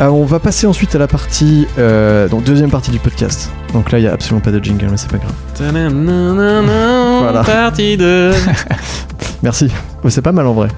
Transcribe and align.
Alors, 0.00 0.14
on 0.16 0.24
va 0.24 0.38
passer 0.38 0.66
ensuite 0.68 0.94
à 0.94 0.98
la 0.98 1.08
partie, 1.08 1.66
euh, 1.76 2.28
donc 2.28 2.44
deuxième 2.44 2.70
partie 2.70 2.92
du 2.92 3.00
podcast. 3.00 3.50
Donc 3.72 3.90
là, 3.90 3.98
il 3.98 4.04
y 4.04 4.06
a 4.06 4.12
absolument 4.12 4.40
pas 4.40 4.52
de 4.52 4.62
jingle, 4.62 4.86
mais 4.90 4.96
c'est 4.96 5.10
pas 5.10 5.18
grave. 5.18 5.32
Voilà. 7.22 7.42
Partie 7.42 7.96
2. 7.96 8.32
Merci. 9.42 9.70
C'est 10.08 10.22
pas 10.22 10.32
mal 10.32 10.46
en 10.46 10.54
vrai. 10.54 10.68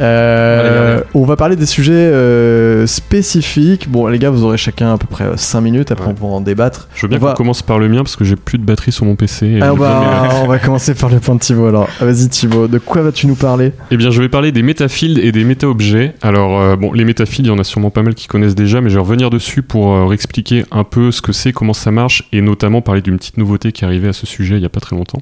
Euh, 0.00 1.00
on 1.14 1.24
va 1.24 1.36
parler 1.36 1.56
des 1.56 1.66
sujets 1.66 1.92
euh, 1.94 2.86
spécifiques. 2.86 3.88
Bon, 3.90 4.06
les 4.08 4.18
gars, 4.18 4.30
vous 4.30 4.44
aurez 4.44 4.58
chacun 4.58 4.92
à 4.94 4.98
peu 4.98 5.06
près 5.06 5.24
5 5.36 5.60
minutes. 5.60 5.92
Après, 5.92 6.06
Ouais. 6.06 6.12
on 6.12 6.14
pourra 6.14 6.34
en 6.36 6.40
débattre. 6.40 6.88
Je 6.94 7.02
veux 7.02 7.08
bien 7.08 7.18
va- 7.18 7.30
qu'on 7.30 7.36
commence 7.36 7.62
par 7.62 7.78
le 7.78 7.88
mien 7.88 7.98
parce 8.02 8.16
que 8.16 8.24
j'ai 8.24 8.36
plus 8.36 8.58
de 8.58 8.64
batterie 8.64 8.92
sur 8.92 9.06
mon 9.06 9.14
PC. 9.16 9.46
et 9.46 9.58
Ah, 9.62 9.72
on, 9.72 9.76
va, 9.76 10.58
commencer 10.64 10.94
par 10.94 11.08
le 11.10 11.18
point 11.20 11.34
de 11.36 11.40
Thibaut 11.40 11.66
alors. 11.68 11.88
Vas-y 12.00 12.28
Thibaut, 12.28 12.66
de 12.68 12.78
quoi 12.78 13.02
vas-tu 13.02 13.26
nous 13.26 13.34
parler? 13.36 13.72
Eh 13.90 13.96
bien, 13.96 14.10
je 14.10 14.20
vais 14.20 14.28
parler 14.28 14.52
des 14.52 14.62
métafields 14.62 15.18
et 15.20 15.32
des 15.32 15.44
méta-objets. 15.44 16.14
Alors, 16.22 16.60
euh, 16.60 16.76
bon, 16.76 16.92
les 16.92 17.04
métafields, 17.04 17.46
il 17.46 17.50
y 17.50 17.54
en 17.54 17.58
a 17.58 17.64
sûrement 17.64 17.90
pas 17.90 18.02
mal 18.02 18.14
qui 18.14 18.26
connaissent 18.26 18.54
déjà, 18.56 18.80
mais 18.80 18.90
je 18.90 18.94
vais 18.96 19.00
revenir 19.00 19.30
dessus 19.30 19.62
pour 19.62 19.94
euh, 19.94 20.12
expliquer 20.12 20.64
un 20.70 20.84
peu 20.84 21.10
ce 21.12 21.22
que 21.22 21.32
c'est, 21.32 21.52
comment 21.52 21.72
ça 21.72 21.90
marche, 21.90 22.28
et 22.32 22.40
notamment 22.42 22.82
parler 22.82 23.00
d'une 23.00 23.16
petite 23.16 23.38
nouveauté 23.38 23.72
qui 23.72 23.84
est 23.84 23.86
arrivée 23.86 24.08
à 24.08 24.12
ce 24.12 24.26
sujet 24.26 24.56
il 24.56 24.62
y 24.62 24.66
a 24.66 24.70
pas 24.70 24.80
très 24.80 24.96
longtemps. 24.96 25.20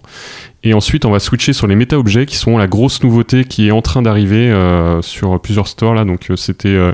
Et 0.66 0.72
ensuite, 0.72 1.04
on 1.04 1.10
va 1.10 1.18
switcher 1.18 1.52
sur 1.52 1.66
les 1.66 1.76
méta-objets 1.76 2.24
qui 2.24 2.36
sont 2.36 2.56
la 2.56 2.66
grosse 2.66 3.02
nouveauté 3.02 3.33
qui 3.42 3.66
est 3.66 3.70
en 3.72 3.82
train 3.82 4.02
d'arriver 4.02 4.50
euh, 4.50 5.02
sur 5.02 5.40
plusieurs 5.40 5.66
stores 5.66 5.94
là. 5.94 6.04
Donc, 6.04 6.30
euh, 6.30 6.36
c'était 6.36 6.68
euh, 6.68 6.92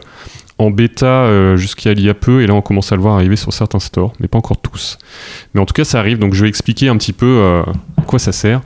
en 0.56 0.70
bêta 0.70 1.56
jusqu'à 1.56 1.92
il 1.92 2.02
y 2.02 2.08
a 2.08 2.14
peu, 2.14 2.42
et 2.42 2.46
là, 2.46 2.54
on 2.54 2.62
commence 2.62 2.92
à 2.92 2.96
le 2.96 3.02
voir 3.02 3.14
arriver 3.14 3.36
sur 3.36 3.52
certains 3.52 3.78
stores, 3.80 4.12
mais 4.20 4.28
pas 4.28 4.38
encore 4.38 4.60
tous. 4.60 4.98
Mais 5.54 5.60
en 5.60 5.66
tout 5.66 5.72
cas, 5.72 5.84
ça 5.84 5.98
arrive. 5.98 6.18
Donc, 6.18 6.34
je 6.34 6.42
vais 6.42 6.48
expliquer 6.48 6.88
un 6.88 6.98
petit 6.98 7.14
peu 7.14 7.62
à 7.96 8.02
quoi 8.02 8.18
ça 8.18 8.32
sert. 8.32 8.60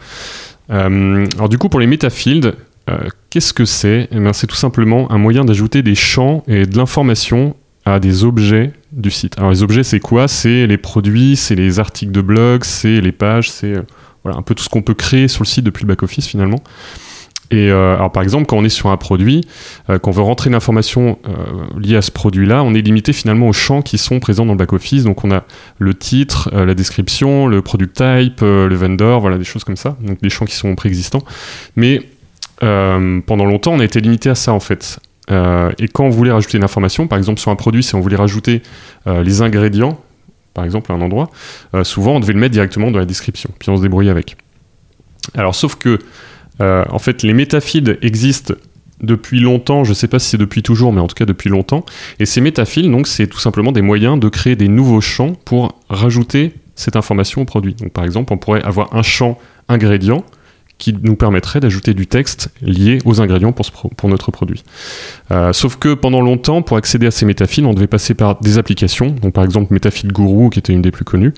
Alors, 0.69 1.49
du 1.49 1.57
coup, 1.57 1.69
pour 1.69 1.79
les 1.79 1.87
métafields, 1.87 2.53
euh, 2.91 3.09
qu'est-ce 3.31 3.53
que 3.53 3.65
c'est? 3.65 4.09
Eh 4.11 4.19
bien, 4.19 4.33
C'est 4.33 4.47
tout 4.47 4.57
simplement 4.57 5.11
un 5.11 5.19
moyen 5.19 5.45
d'ajouter 5.45 5.83
des 5.83 5.95
champs 5.95 6.43
et 6.47 6.67
de 6.67 6.77
l'information 6.77 7.57
à 7.85 8.01
des 8.01 8.25
objets 8.25 8.73
du 8.93 9.11
site. 9.11 9.39
Alors 9.39 9.51
les 9.51 9.63
objets, 9.63 9.83
c'est 9.83 10.01
quoi? 10.01 10.27
C'est 10.27 10.67
les 10.67 10.79
produits, 10.79 11.37
c'est 11.37 11.55
les 11.55 11.81
articles 11.81 12.13
de 12.13 12.23
blog, 12.23 12.65
c'est 12.65 13.01
les 13.01 13.13
pages, 13.13 13.51
c'est 13.51 13.75
voilà, 14.23 14.39
un 14.39 14.43
peu 14.43 14.55
tout 14.55 14.65
ce 14.65 14.71
qu'on 14.71 14.81
peut 14.81 14.95
créer 14.95 15.29
sur 15.29 15.43
le 15.43 15.49
site 15.49 15.65
depuis 15.65 15.83
le 15.83 15.89
back-office 15.89 16.27
finalement. 16.27 16.63
Et 17.51 17.71
euh, 17.71 17.95
alors 17.95 18.11
par 18.11 18.23
exemple, 18.23 18.47
quand 18.47 18.57
on 18.57 18.65
est 18.65 18.71
sur 18.71 18.89
un 18.89 18.97
produit, 18.97 19.43
euh, 19.91 19.99
qu'on 19.99 20.11
veut 20.11 20.23
rentrer 20.23 20.49
une 20.49 20.57
information 20.57 21.19
euh, 21.29 21.33
liée 21.79 21.97
à 21.97 22.03
ce 22.03 22.11
produit-là, 22.11 22.63
on 22.63 22.75
est 22.75 22.81
limité 22.81 23.13
finalement 23.13 23.49
aux 23.49 23.53
champs 23.53 23.83
qui 23.83 23.99
sont 23.99 24.19
présents 24.19 24.47
dans 24.47 24.53
le 24.53 24.59
back-office. 24.59 25.05
Donc 25.05 25.25
on 25.25 25.31
a 25.31 25.45
le 25.79 25.95
titre, 25.95 26.51
euh, 26.55 26.65
la 26.65 26.75
description, 26.75 27.47
le 27.47 27.61
product 27.63 27.97
type, 27.97 28.41
le 28.41 28.75
vendor, 28.75 29.21
voilà 29.21 29.39
des 29.39 29.45
choses 29.45 29.65
comme 29.65 29.77
ça. 29.77 29.97
Donc 30.01 30.21
des 30.23 30.31
champs 30.31 30.47
qui 30.47 30.55
sont 30.55 30.75
préexistants. 30.75 31.23
Mais 31.77 32.09
pendant 32.61 33.45
longtemps, 33.45 33.75
on 33.75 33.81
a 33.81 33.85
été 33.85 34.01
limité 34.01 34.31
à 34.31 34.35
ça 34.35 34.55
en 34.55 34.61
fait. 34.61 34.99
Et 35.29 35.89
quand 35.89 36.05
on 36.05 36.11
voulait 36.11 36.33
rajouter 36.33 36.57
une 36.57 36.65
information, 36.65 37.07
par 37.07 37.19
exemple 37.19 37.41
sur 37.41 37.51
un 37.51 37.57
produit, 37.57 37.83
si 37.83 37.95
on 37.95 38.01
voulait 38.01 38.17
rajouter 38.17 38.63
les 39.07 39.43
ingrédients, 39.43 40.01
par 40.55 40.65
exemple 40.65 40.91
à 40.93 40.95
un 40.95 41.03
endroit, 41.03 41.29
souvent 41.83 42.13
on 42.13 42.21
devait 42.21 42.33
le 42.33 42.39
mettre 42.39 42.53
directement 42.53 42.91
dans 42.91 42.99
la 42.99 43.05
description, 43.05 43.51
puis 43.59 43.69
on 43.69 43.77
se 43.77 43.83
débrouillait 43.83 44.11
avec. 44.11 44.39
Alors 45.35 45.55
sauf 45.55 45.75
que, 45.75 45.99
euh, 46.61 46.85
en 46.91 46.99
fait, 46.99 47.23
les 47.23 47.33
métafields 47.33 47.99
existent 48.03 48.55
depuis 49.01 49.41
longtemps, 49.41 49.85
je 49.85 49.91
ne 49.91 49.95
sais 49.95 50.09
pas 50.09 50.19
si 50.19 50.31
c'est 50.31 50.39
depuis 50.39 50.63
toujours, 50.63 50.93
mais 50.93 51.01
en 51.01 51.07
tout 51.07 51.15
cas 51.15 51.25
depuis 51.25 51.51
longtemps. 51.51 51.85
Et 52.21 52.27
ces 52.27 52.41
métafields, 52.41 52.91
donc, 52.91 53.07
c'est 53.07 53.27
tout 53.27 53.41
simplement 53.41 53.73
des 53.73 53.83
moyens 53.83 54.19
de 54.19 54.29
créer 54.29 54.57
des 54.57 54.69
nouveaux 54.69 55.01
champs 55.01 55.33
pour 55.45 55.81
rajouter 55.89 56.53
cette 56.75 56.97
information 56.97 57.43
au 57.43 57.45
produit. 57.45 57.77
Par 57.93 58.05
exemple, 58.05 58.33
on 58.33 58.39
pourrait 58.39 58.63
avoir 58.63 58.95
un 58.95 59.03
champ 59.03 59.39
ingrédient 59.69 60.25
qui 60.79 60.95
nous 61.03 61.15
permettrait 61.15 61.61
d'ajouter 61.61 61.95
du 61.95 62.07
texte 62.07 62.51
lié 62.61 62.99
aux 63.05 63.21
ingrédients 63.21 63.53
pour, 63.53 64.11
notre 64.11 64.33
produit. 64.33 64.65
Euh, 65.31 65.53
sauf 65.53 65.77
que 65.77 65.95
pendant 65.95 66.21
longtemps, 66.21 66.63
pour 66.63 66.77
accéder 66.77 67.07
à 67.07 67.11
ces 67.11 67.27
métafields, 67.27 67.67
on 67.67 67.75
devait 67.75 67.87
passer 67.87 68.15
par 68.15 68.41
des 68.41 68.59
applications, 68.59 69.11
donc 69.11 69.35
par 69.35 69.45
exemple 69.45 69.73
Métafield 69.73 70.13
Guru, 70.13 70.51
qui 70.51 70.59
était 70.59 70.73
une 70.73 70.83
des 70.83 70.91
plus 70.91 71.05
connues, 71.05 71.33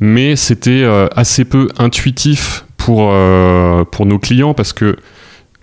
mais 0.00 0.36
c'était 0.36 0.82
euh, 0.84 1.08
assez 1.16 1.44
peu 1.44 1.68
intuitif 1.78 2.66
pour, 2.84 3.10
euh, 3.12 3.84
pour 3.84 4.06
nos 4.06 4.18
clients 4.18 4.54
parce 4.54 4.72
que 4.72 4.96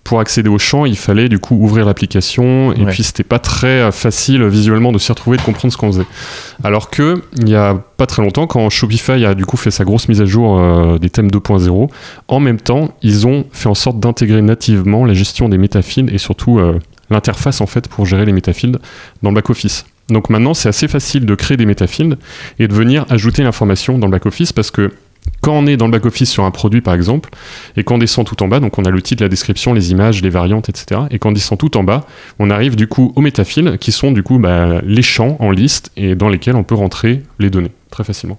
pour 0.06 0.20
accéder 0.22 0.50
au 0.50 0.58
champ, 0.58 0.86
il 0.86 0.98
fallait 0.98 1.30
du 1.30 1.38
coup 1.38 1.56
ouvrir 1.56 1.86
l'application 1.86 2.74
et 2.74 2.80
Ouais. 2.84 2.92
puis 2.92 3.04
c'était 3.04 3.24
pas 3.24 3.38
très 3.38 3.82
euh, 3.82 3.92
facile 3.92 4.44
visuellement 4.48 4.92
de 4.92 4.98
s'y 4.98 5.12
retrouver, 5.12 5.38
de 5.38 5.42
comprendre 5.44 5.72
ce 5.72 5.78
qu'on 5.78 5.92
faisait. 5.92 6.06
Alors 6.64 6.90
que 6.90 7.22
il 7.38 7.50
y 7.50 7.56
a 7.56 7.76
pas 7.98 8.08
très 8.08 8.24
longtemps, 8.24 8.48
quand 8.48 8.68
Shopify 8.72 9.24
a 9.26 9.36
du 9.36 9.46
coup 9.46 9.58
fait 9.58 9.70
sa 9.70 9.84
grosse 9.84 10.08
mise 10.08 10.22
à 10.22 10.26
jour 10.26 10.58
euh, 10.60 10.98
des 10.98 11.12
thèmes 11.12 11.28
2.0, 11.30 11.90
en 12.28 12.40
même 12.40 12.60
temps, 12.60 12.90
ils 13.04 13.28
ont 13.28 13.46
fait 13.52 13.70
en 13.70 13.76
sorte 13.76 14.00
d'intégrer 14.00 14.42
nativement 14.42 15.06
la 15.06 15.14
gestion 15.14 15.48
des 15.48 15.60
métafields 15.60 16.12
et 16.12 16.18
surtout 16.18 16.58
euh, 16.58 16.80
l'interface 17.12 17.62
en 17.62 17.68
fait 17.68 17.88
pour 17.88 18.06
gérer 18.08 18.26
les 18.26 18.34
métafields 18.34 18.80
dans 19.22 19.30
le 19.30 19.36
back-office. 19.36 19.86
Donc 20.08 20.32
maintenant, 20.32 20.56
c'est 20.56 20.70
assez 20.70 20.88
facile 20.88 21.28
de 21.28 21.36
créer 21.36 21.58
des 21.58 21.68
métafields 21.68 22.18
et 22.58 22.68
de 22.68 22.74
venir 22.74 23.06
ajouter 23.10 23.44
l'information 23.44 24.00
dans 24.00 24.08
le 24.08 24.12
back-office 24.12 24.54
parce 24.54 24.72
que 24.72 24.92
quand 25.42 25.54
on 25.54 25.66
est 25.68 25.78
dans 25.78 25.86
le 25.86 25.92
back-office 25.92 26.30
sur 26.30 26.44
un 26.44 26.52
produit 26.52 26.82
par 26.82 26.94
exemple, 26.94 27.30
et 27.78 27.84
qu'on 27.84 27.98
descend 27.98 28.26
tout 28.26 28.42
en 28.44 28.48
bas, 28.48 28.60
donc 28.60 28.78
on 28.78 28.84
a 28.84 28.90
le 28.90 29.02
titre, 29.02 29.24
la 29.24 29.30
description, 29.30 29.74
les 29.74 29.92
images, 29.92 30.22
les 30.22 30.30
variantes, 30.30 30.70
etc. 30.70 31.02
Et 31.12 31.20
quand 31.20 31.30
on 31.30 31.34
descend 31.34 31.58
tout 31.58 31.78
en 31.78 31.84
bas, 31.84 32.06
on 32.40 32.50
arrive 32.50 32.76
du 32.76 32.88
coup 32.88 33.14
aux 33.16 33.22
métafields 33.22 33.78
qui 33.78 33.92
sont 33.92 34.12
du 34.12 34.24
coup 34.24 34.38
bah, 34.38 34.82
les 34.84 35.02
champs 35.02 35.38
en 35.40 35.52
liste 35.52 35.92
et 35.96 36.16
dans 36.16 36.30
lesquels 36.30 36.56
on 36.56 36.64
peut 36.64 36.76
rentrer 36.76 37.22
les 37.40 37.50
données 37.50 37.72
très 37.90 38.04
facilement. 38.04 38.38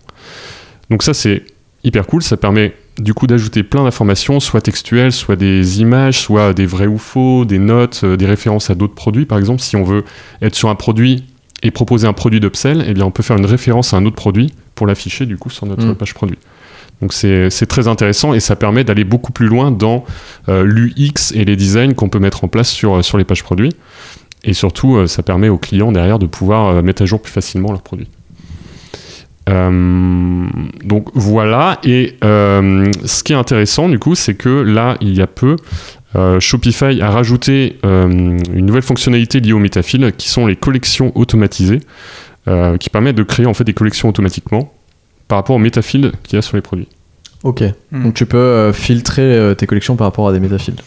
Donc 0.91 1.03
ça 1.03 1.15
c'est 1.15 1.45
hyper 1.85 2.07
cool, 2.07 2.23
ça 2.23 2.37
permet 2.37 2.75
du 2.99 3.15
coup 3.15 3.27
d'ajouter 3.27 3.63
plein 3.63 3.85
d'informations, 3.85 4.41
soit 4.41 4.61
textuelles, 4.61 5.13
soit 5.13 5.37
des 5.37 5.81
images, 5.81 6.19
soit 6.21 6.53
des 6.53 6.67
vrais 6.67 6.87
ou 6.87 6.99
faux, 6.99 7.47
des 7.47 7.59
notes, 7.59 8.03
euh, 8.05 8.17
des 8.17 8.27
références 8.27 8.69
à 8.69 8.75
d'autres 8.75 8.95
produits. 8.95 9.25
Par 9.25 9.39
exemple, 9.39 9.63
si 9.63 9.77
on 9.77 9.85
veut 9.85 10.05
être 10.43 10.55
sur 10.55 10.69
un 10.69 10.75
produit 10.75 11.25
et 11.63 11.71
proposer 11.71 12.07
un 12.07 12.13
produit 12.13 12.41
d'upsell, 12.41 12.85
eh 12.87 12.93
bien 12.93 13.07
on 13.07 13.11
peut 13.11 13.23
faire 13.23 13.37
une 13.37 13.47
référence 13.47 13.95
à 13.95 13.97
un 13.97 14.05
autre 14.05 14.17
produit 14.17 14.53
pour 14.75 14.87
l'afficher 14.87 15.25
du 15.25 15.39
coup 15.39 15.49
sur 15.51 15.67
notre 15.67 15.87
Mm. 15.87 15.95
page 15.95 16.13
produit. 16.15 16.39
Donc 17.01 17.15
c'est 17.15 17.67
très 17.67 17.89
intéressant 17.89 18.35
et 18.35 18.41
ça 18.41 18.57
permet 18.57 18.85
d'aller 18.85 19.05
beaucoup 19.05 19.33
plus 19.33 19.47
loin 19.47 19.71
dans 19.71 20.05
euh, 20.49 20.65
l'UX 20.65 21.33
et 21.35 21.45
les 21.45 21.57
designs 21.57 21.95
qu'on 21.95 22.09
peut 22.09 22.19
mettre 22.19 22.45
en 22.45 22.49
place 22.49 22.69
sur, 22.69 22.95
euh, 22.95 23.19
les 23.19 23.25
pages 23.25 23.43
produits. 23.43 23.73
Et 24.45 24.53
surtout, 24.53 24.97
euh, 24.97 25.07
ça 25.07 25.23
permet 25.23 25.49
aux 25.49 25.59
clients 25.59 25.93
derrière 25.93 26.19
de 26.19 26.27
pouvoir 26.27 26.83
mettre 26.83 27.03
à 27.03 27.07
jour 27.07 27.21
plus 27.21 27.33
facilement 27.33 27.71
leurs 27.71 27.83
produits. 27.83 28.09
Donc 29.49 31.09
voilà, 31.15 31.81
et 31.83 32.15
ce 32.23 33.23
qui 33.25 33.33
est 33.33 33.37
intéressant 33.37 33.89
du 33.89 33.99
coup, 33.99 34.15
c'est 34.15 34.37
que 34.37 34.49
là, 34.49 34.97
il 35.01 35.13
y 35.17 35.21
a 35.21 35.27
peu, 35.27 35.57
Shopify 36.39 37.03
a 37.03 37.11
rajouté 37.11 37.81
une 37.83 38.39
nouvelle 38.55 38.83
fonctionnalité 38.83 39.41
liée 39.41 39.53
au 39.53 39.59
Metafil 39.59 40.13
qui 40.17 40.29
sont 40.29 40.47
les 40.47 40.55
collections 40.55 41.11
automatisées, 41.17 41.81
qui 42.79 42.91
permettent 42.91 43.17
de 43.17 43.25
créer 43.25 43.47
en 43.47 43.53
fait 43.53 43.65
des 43.65 43.75
collections 43.75 44.09
automatiquement 44.09 44.73
par 45.31 45.39
rapport 45.39 45.55
au 45.55 45.61
Metafil 45.61 46.11
qu'il 46.25 46.37
y 46.37 46.39
a 46.39 46.43
sur 46.43 46.57
les 46.57 46.61
produits. 46.61 46.89
Ok. 47.45 47.63
Hmm. 47.93 48.03
Donc 48.03 48.15
tu 48.15 48.27
peux 48.27 48.37
euh, 48.37 48.73
filtrer 48.73 49.23
euh, 49.23 49.55
tes 49.55 49.69
collections 49.69 49.95
par 49.95 50.09
rapport 50.09 50.29
à 50.29 50.33
des 50.33 50.41
métafields. 50.41 50.83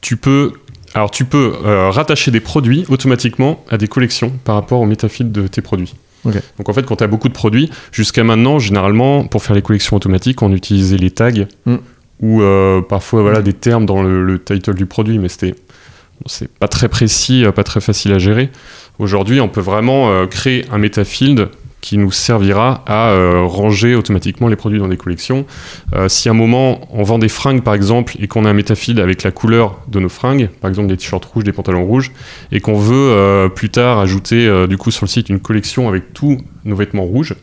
Tu 0.00 0.16
peux 0.16 0.52
Alors 0.94 1.10
tu 1.10 1.26
peux 1.26 1.52
euh, 1.66 1.90
rattacher 1.90 2.30
des 2.30 2.40
produits 2.40 2.86
automatiquement 2.88 3.62
à 3.68 3.76
des 3.76 3.86
collections 3.86 4.32
par 4.44 4.54
rapport 4.54 4.80
au 4.80 4.86
métafil 4.86 5.30
de 5.30 5.46
tes 5.48 5.60
produits. 5.60 5.94
Ok. 6.24 6.36
Donc 6.56 6.70
en 6.70 6.72
fait, 6.72 6.84
quand 6.86 6.96
tu 6.96 7.04
as 7.04 7.06
beaucoup 7.06 7.28
de 7.28 7.34
produits, 7.34 7.70
jusqu'à 7.92 8.24
maintenant, 8.24 8.58
généralement, 8.58 9.26
pour 9.26 9.42
faire 9.42 9.54
les 9.54 9.60
collections 9.60 9.98
automatiques, 9.98 10.40
on 10.40 10.50
utilisait 10.52 10.96
les 10.96 11.10
tags 11.10 11.30
Mm. 11.66 11.76
ou 12.20 12.40
euh, 12.40 12.80
parfois 12.80 13.20
voilà, 13.20 13.42
des 13.42 13.52
termes 13.52 13.84
dans 13.84 14.02
le, 14.02 14.24
le 14.24 14.42
title 14.42 14.72
du 14.72 14.86
produit, 14.86 15.18
mais 15.18 15.28
c'était 15.28 15.52
bon, 15.52 16.26
c'est 16.26 16.48
pas 16.48 16.68
très 16.68 16.88
précis, 16.88 17.44
pas 17.54 17.64
très 17.64 17.82
facile 17.82 18.14
à 18.14 18.18
gérer. 18.18 18.48
Aujourd'hui, 18.98 19.40
on 19.40 19.48
peut 19.48 19.60
vraiment 19.60 20.08
euh, 20.10 20.26
créer 20.26 20.64
un 20.72 20.78
metafield 20.78 21.50
qui 21.84 21.98
nous 21.98 22.10
servira 22.10 22.82
à 22.86 23.10
euh, 23.10 23.42
ranger 23.44 23.94
automatiquement 23.94 24.48
les 24.48 24.56
produits 24.56 24.78
dans 24.78 24.88
des 24.88 24.96
collections. 24.96 25.44
Euh, 25.92 26.08
si 26.08 26.30
à 26.30 26.32
un 26.32 26.34
moment 26.34 26.80
on 26.90 27.02
vend 27.02 27.18
des 27.18 27.28
fringues 27.28 27.62
par 27.62 27.74
exemple 27.74 28.16
et 28.20 28.26
qu'on 28.26 28.46
a 28.46 28.48
un 28.48 28.54
metafield 28.54 28.98
avec 28.98 29.22
la 29.22 29.30
couleur 29.30 29.78
de 29.88 30.00
nos 30.00 30.08
fringues, 30.08 30.48
par 30.62 30.70
exemple 30.70 30.88
des 30.88 30.96
t-shirts 30.96 31.26
rouges, 31.26 31.44
des 31.44 31.52
pantalons 31.52 31.84
rouges, 31.84 32.10
et 32.52 32.60
qu'on 32.60 32.78
veut 32.78 33.10
euh, 33.10 33.50
plus 33.50 33.68
tard 33.68 33.98
ajouter 33.98 34.66
du 34.66 34.78
coup 34.78 34.90
sur 34.90 35.04
le 35.04 35.10
site 35.10 35.28
une 35.28 35.40
collection 35.40 35.86
avec 35.86 36.14
tous 36.14 36.38
nos 36.64 36.74
vêtements 36.74 37.04
rouges, 37.04 37.34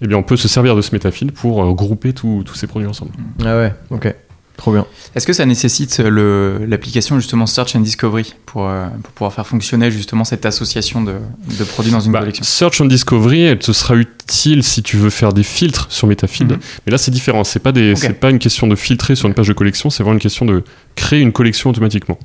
eh 0.00 0.06
bien 0.06 0.16
on 0.16 0.22
peut 0.22 0.36
se 0.36 0.46
servir 0.46 0.76
de 0.76 0.80
ce 0.80 0.94
metafield 0.94 1.32
pour 1.32 1.74
grouper 1.74 2.12
tous 2.12 2.44
ces 2.54 2.68
produits 2.68 2.88
ensemble. 2.88 3.10
Ah 3.44 3.56
ouais, 3.56 3.74
ok. 3.90 4.14
Trop 4.56 4.72
bien. 4.72 4.86
Est-ce 5.14 5.26
que 5.26 5.32
ça 5.34 5.44
nécessite 5.44 5.98
l'application 5.98 7.16
justement 7.20 7.46
Search 7.46 7.76
and 7.76 7.80
Discovery 7.80 8.34
pour, 8.46 8.66
euh, 8.68 8.86
pour 9.02 9.12
pouvoir 9.12 9.32
faire 9.32 9.46
fonctionner 9.46 9.90
justement 9.90 10.24
cette 10.24 10.46
association 10.46 11.02
de, 11.02 11.16
de 11.58 11.64
produits 11.64 11.92
dans 11.92 12.00
une 12.00 12.12
Bah, 12.12 12.20
collection? 12.20 12.42
Search 12.44 12.80
and 12.80 12.86
Discovery, 12.86 13.42
elle 13.42 13.58
te 13.58 13.72
sera 13.72 13.96
utile 13.96 14.62
si 14.62 14.82
tu 14.82 14.96
veux 14.96 15.10
faire 15.10 15.32
des 15.34 15.42
filtres 15.42 15.86
sur 15.90 16.06
Metafield. 16.06 16.52
Mhm. 16.52 16.58
Mais 16.86 16.90
là, 16.92 16.98
c'est 16.98 17.10
différent. 17.10 17.44
C'est 17.44 17.58
pas 17.60 17.72
des, 17.72 17.94
pas 18.18 18.30
une 18.30 18.38
question 18.38 18.66
de 18.66 18.74
filtrer 18.76 19.14
sur 19.14 19.28
une 19.28 19.34
page 19.34 19.48
de 19.48 19.52
collection. 19.52 19.90
C'est 19.90 20.02
vraiment 20.02 20.14
une 20.14 20.22
question 20.22 20.46
de 20.46 20.64
créer 20.94 21.20
une 21.20 21.32
collection 21.32 21.70
automatiquement. 21.70 22.18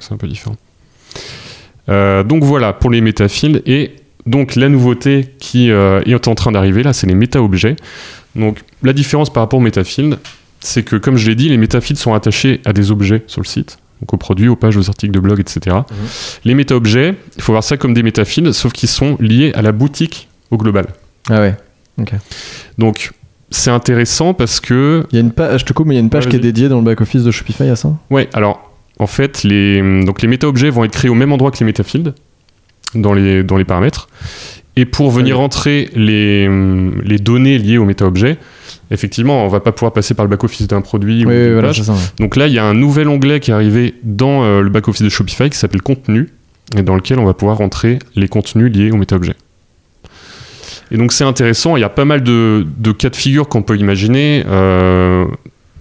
C'est 0.00 0.12
un 0.12 0.16
peu 0.16 0.26
différent. 0.26 0.56
Euh, 1.88 2.24
donc 2.24 2.42
voilà 2.42 2.72
pour 2.72 2.90
les 2.90 3.00
métafields 3.00 3.62
et 3.64 3.92
donc 4.26 4.56
la 4.56 4.68
nouveauté 4.68 5.34
qui 5.38 5.70
euh, 5.70 6.00
est 6.04 6.26
en 6.26 6.34
train 6.34 6.50
d'arriver 6.50 6.82
là, 6.82 6.92
c'est 6.92 7.06
les 7.06 7.14
méta-objets. 7.14 7.76
Donc 8.34 8.58
la 8.82 8.92
différence 8.92 9.32
par 9.32 9.44
rapport 9.44 9.60
aux 9.60 9.62
métafields, 9.62 10.18
c'est 10.60 10.82
que 10.82 10.96
comme 10.96 11.16
je 11.16 11.28
l'ai 11.28 11.34
dit, 11.34 11.48
les 11.48 11.58
métafields 11.58 11.98
sont 11.98 12.14
attachés 12.14 12.60
à 12.64 12.72
des 12.72 12.90
objets 12.90 13.22
sur 13.26 13.40
le 13.40 13.46
site, 13.46 13.78
donc 14.00 14.12
aux 14.12 14.16
produits, 14.16 14.48
aux 14.48 14.56
pages, 14.56 14.76
aux 14.76 14.88
articles 14.88 15.12
de 15.12 15.20
blog, 15.20 15.40
etc. 15.40 15.76
Les 16.44 16.54
méta-objets, 16.54 17.14
il 17.36 17.42
faut 17.42 17.52
voir 17.52 17.64
ça 17.64 17.76
comme 17.76 17.94
des 17.94 18.02
métafields, 18.02 18.52
sauf 18.52 18.72
qu'ils 18.72 18.88
sont 18.88 19.16
liés 19.20 19.52
à 19.54 19.62
la 19.62 19.72
boutique 19.72 20.28
au 20.50 20.56
global. 20.56 20.86
Ah 21.30 21.40
ouais. 21.40 21.56
Donc 22.78 23.12
c'est 23.50 23.70
intéressant 23.70 24.34
parce 24.34 24.60
que 24.60 25.06
Il 25.12 25.16
y 25.16 25.18
a 25.18 25.22
une 25.22 25.32
page, 25.32 25.60
je 25.60 25.64
te 25.64 25.72
coupe, 25.72 25.86
mais 25.86 25.94
il 25.94 25.98
y 25.98 26.00
a 26.00 26.02
une 26.02 26.10
page 26.10 26.28
qui 26.28 26.36
est 26.36 26.40
dédiée 26.40 26.68
dans 26.68 26.78
le 26.78 26.84
back-office 26.84 27.22
de 27.22 27.30
Shopify 27.30 27.64
à 27.64 27.76
ça? 27.76 27.92
Ouais, 28.10 28.28
alors 28.32 28.72
en 28.98 29.06
fait, 29.06 29.42
les, 29.42 30.04
donc 30.04 30.22
les 30.22 30.28
méta-objets 30.28 30.70
vont 30.70 30.84
être 30.84 30.92
créés 30.92 31.10
au 31.10 31.14
même 31.14 31.32
endroit 31.32 31.50
que 31.50 31.58
les 31.58 31.66
métafields 31.66 32.12
dans 32.94 33.12
les, 33.12 33.42
dans 33.42 33.56
les 33.56 33.64
paramètres. 33.64 34.08
Et 34.76 34.84
pour 34.84 35.10
venir 35.10 35.40
entrer 35.40 35.88
les, 35.94 36.48
les 37.02 37.18
données 37.18 37.58
liées 37.58 37.78
aux 37.78 37.86
méta-objets, 37.86 38.36
effectivement, 38.90 39.44
on 39.44 39.48
va 39.48 39.60
pas 39.60 39.72
pouvoir 39.72 39.92
passer 39.92 40.12
par 40.14 40.24
le 40.24 40.28
back-office 40.28 40.68
d'un 40.68 40.82
produit 40.82 41.24
ou 41.24 41.30
d'une 41.30 41.38
oui, 41.46 41.52
voilà, 41.52 41.68
page. 41.68 41.78
c'est 41.78 41.84
ça. 41.84 41.92
ouais. 41.92 41.98
Donc 42.18 42.36
là, 42.36 42.46
il 42.46 42.52
y 42.52 42.58
a 42.58 42.64
un 42.64 42.74
nouvel 42.74 43.08
onglet 43.08 43.40
qui 43.40 43.50
est 43.50 43.54
arrivé 43.54 43.94
dans 44.02 44.44
euh, 44.44 44.60
le 44.60 44.68
back-office 44.68 45.02
de 45.02 45.08
Shopify 45.08 45.48
qui 45.48 45.56
s'appelle 45.56 45.82
Contenu, 45.82 46.28
et 46.76 46.82
dans 46.82 46.94
lequel 46.94 47.18
on 47.18 47.24
va 47.24 47.32
pouvoir 47.32 47.56
rentrer 47.58 47.98
les 48.16 48.28
contenus 48.28 48.70
liés 48.70 48.90
aux 48.90 48.96
méta-objets. 48.96 49.36
Et 50.90 50.96
donc 50.98 51.12
c'est 51.12 51.24
intéressant, 51.24 51.76
il 51.76 51.80
y 51.80 51.84
a 51.84 51.88
pas 51.88 52.04
mal 52.04 52.22
de, 52.22 52.66
de 52.78 52.92
cas 52.92 53.08
de 53.08 53.16
figure 53.16 53.48
qu'on 53.48 53.62
peut 53.62 53.76
imaginer. 53.76 54.44
Euh, 54.46 55.24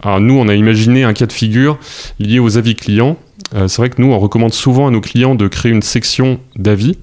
alors 0.01 0.19
nous, 0.19 0.35
on 0.35 0.47
a 0.47 0.55
imaginé 0.55 1.03
un 1.03 1.13
cas 1.13 1.25
de 1.25 1.33
figure 1.33 1.77
lié 2.19 2.39
aux 2.39 2.57
avis 2.57 2.75
clients. 2.75 3.17
Euh, 3.53 3.67
c'est 3.67 3.81
vrai 3.81 3.89
que 3.89 4.01
nous, 4.01 4.11
on 4.11 4.19
recommande 4.19 4.53
souvent 4.53 4.87
à 4.87 4.91
nos 4.91 5.01
clients 5.01 5.35
de 5.35 5.47
créer 5.47 5.71
une 5.71 5.81
section 5.81 6.39
d'avis 6.55 6.97